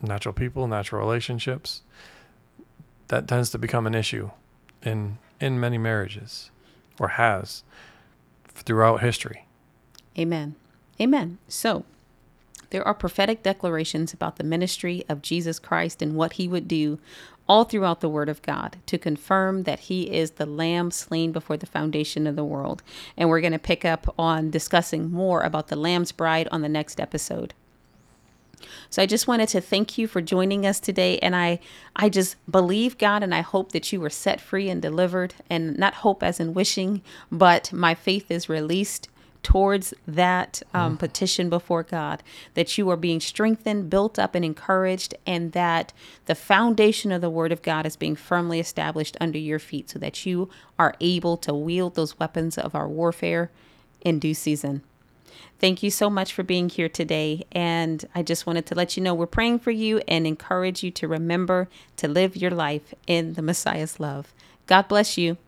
natural 0.00 0.32
people, 0.32 0.66
natural 0.66 1.00
relationships. 1.00 1.82
That 3.08 3.26
tends 3.26 3.50
to 3.50 3.58
become 3.58 3.86
an 3.86 3.94
issue 3.94 4.30
in 4.82 5.18
in 5.40 5.60
many 5.60 5.78
marriages 5.78 6.50
or 6.98 7.08
has 7.08 7.62
throughout 8.48 9.00
history. 9.00 9.46
Amen. 10.18 10.56
Amen. 11.00 11.38
So, 11.46 11.84
there 12.70 12.86
are 12.86 12.94
prophetic 12.94 13.42
declarations 13.42 14.12
about 14.12 14.36
the 14.36 14.44
ministry 14.44 15.04
of 15.08 15.22
Jesus 15.22 15.58
Christ 15.58 16.02
and 16.02 16.16
what 16.16 16.34
he 16.34 16.48
would 16.48 16.68
do 16.68 16.98
all 17.48 17.64
throughout 17.64 18.00
the 18.00 18.08
Word 18.08 18.28
of 18.28 18.42
God 18.42 18.76
to 18.86 18.98
confirm 18.98 19.62
that 19.62 19.80
he 19.80 20.14
is 20.14 20.32
the 20.32 20.46
Lamb 20.46 20.90
slain 20.90 21.32
before 21.32 21.56
the 21.56 21.66
foundation 21.66 22.26
of 22.26 22.36
the 22.36 22.44
world. 22.44 22.82
And 23.16 23.28
we're 23.28 23.40
going 23.40 23.52
to 23.52 23.58
pick 23.58 23.84
up 23.84 24.14
on 24.18 24.50
discussing 24.50 25.10
more 25.10 25.42
about 25.42 25.68
the 25.68 25.76
Lamb's 25.76 26.12
bride 26.12 26.48
on 26.52 26.62
the 26.62 26.68
next 26.68 27.00
episode. 27.00 27.54
So 28.90 29.02
I 29.02 29.06
just 29.06 29.28
wanted 29.28 29.48
to 29.50 29.60
thank 29.60 29.98
you 29.98 30.06
for 30.06 30.20
joining 30.20 30.66
us 30.66 30.80
today 30.80 31.18
and 31.20 31.36
I 31.36 31.60
I 31.94 32.08
just 32.08 32.36
believe 32.50 32.98
God 32.98 33.22
and 33.22 33.34
I 33.34 33.40
hope 33.40 33.72
that 33.72 33.92
you 33.92 34.00
were 34.00 34.10
set 34.10 34.40
free 34.40 34.68
and 34.68 34.82
delivered 34.82 35.34
and 35.48 35.78
not 35.78 35.94
hope 35.94 36.22
as 36.22 36.40
in 36.40 36.54
wishing 36.54 37.02
but 37.30 37.72
my 37.72 37.94
faith 37.94 38.30
is 38.30 38.48
released 38.48 39.08
towards 39.48 39.94
that 40.06 40.62
um, 40.74 40.94
mm. 40.94 40.98
petition 40.98 41.48
before 41.48 41.82
God, 41.82 42.22
that 42.52 42.76
you 42.76 42.90
are 42.90 42.98
being 42.98 43.18
strengthened, 43.18 43.88
built 43.88 44.18
up, 44.18 44.34
and 44.34 44.44
encouraged, 44.44 45.14
and 45.26 45.52
that 45.52 45.94
the 46.26 46.34
foundation 46.34 47.10
of 47.10 47.22
the 47.22 47.30
Word 47.30 47.50
of 47.50 47.62
God 47.62 47.86
is 47.86 47.96
being 47.96 48.14
firmly 48.14 48.60
established 48.60 49.16
under 49.22 49.38
your 49.38 49.58
feet 49.58 49.88
so 49.88 49.98
that 50.00 50.26
you 50.26 50.50
are 50.78 50.94
able 51.00 51.38
to 51.38 51.54
wield 51.54 51.94
those 51.94 52.18
weapons 52.18 52.58
of 52.58 52.74
our 52.74 52.86
warfare 52.86 53.50
in 54.02 54.18
due 54.18 54.34
season. 54.34 54.82
Thank 55.58 55.82
you 55.82 55.90
so 55.90 56.10
much 56.10 56.34
for 56.34 56.42
being 56.42 56.68
here 56.68 56.90
today. 56.90 57.46
And 57.50 58.04
I 58.14 58.22
just 58.22 58.46
wanted 58.46 58.66
to 58.66 58.74
let 58.74 58.98
you 58.98 59.02
know 59.02 59.14
we're 59.14 59.26
praying 59.26 59.60
for 59.60 59.70
you 59.70 60.02
and 60.06 60.26
encourage 60.26 60.82
you 60.82 60.90
to 60.90 61.08
remember 61.08 61.70
to 61.96 62.06
live 62.06 62.36
your 62.36 62.50
life 62.50 62.92
in 63.06 63.32
the 63.32 63.40
Messiah's 63.40 63.98
love. 63.98 64.34
God 64.66 64.88
bless 64.88 65.16
you. 65.16 65.38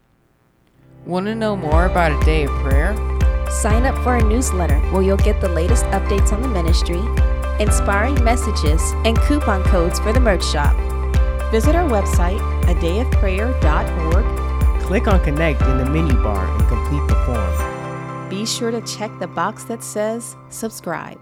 Want 1.05 1.27
to 1.27 1.35
know 1.35 1.55
more 1.55 1.85
about 1.85 2.13
a 2.13 2.25
day 2.25 2.45
of 2.45 2.51
prayer? 2.63 3.10
Sign 3.51 3.85
up 3.85 3.97
for 4.03 4.11
our 4.11 4.23
newsletter 4.23 4.79
where 4.91 5.03
you'll 5.03 5.17
get 5.17 5.41
the 5.41 5.49
latest 5.49 5.85
updates 5.87 6.33
on 6.33 6.41
the 6.41 6.49
ministry, 6.49 7.03
inspiring 7.59 8.23
messages, 8.23 8.81
and 9.05 9.19
coupon 9.23 9.65
codes 9.65 9.99
for 9.99 10.13
the 10.13 10.21
merch 10.21 10.45
shop. 10.45 10.77
Visit 11.51 11.75
our 11.75 11.89
website, 11.89 12.39
adayofprayer.org. 12.63 14.83
Click 14.83 15.09
on 15.09 15.21
Connect 15.25 15.61
in 15.63 15.79
the 15.79 15.85
menu 15.85 16.15
bar 16.23 16.47
and 16.47 16.69
complete 16.69 17.05
the 17.09 17.17
form. 17.27 18.29
Be 18.29 18.47
sure 18.47 18.71
to 18.71 18.81
check 18.83 19.11
the 19.19 19.27
box 19.27 19.65
that 19.65 19.83
says 19.83 20.37
subscribe. 20.49 21.19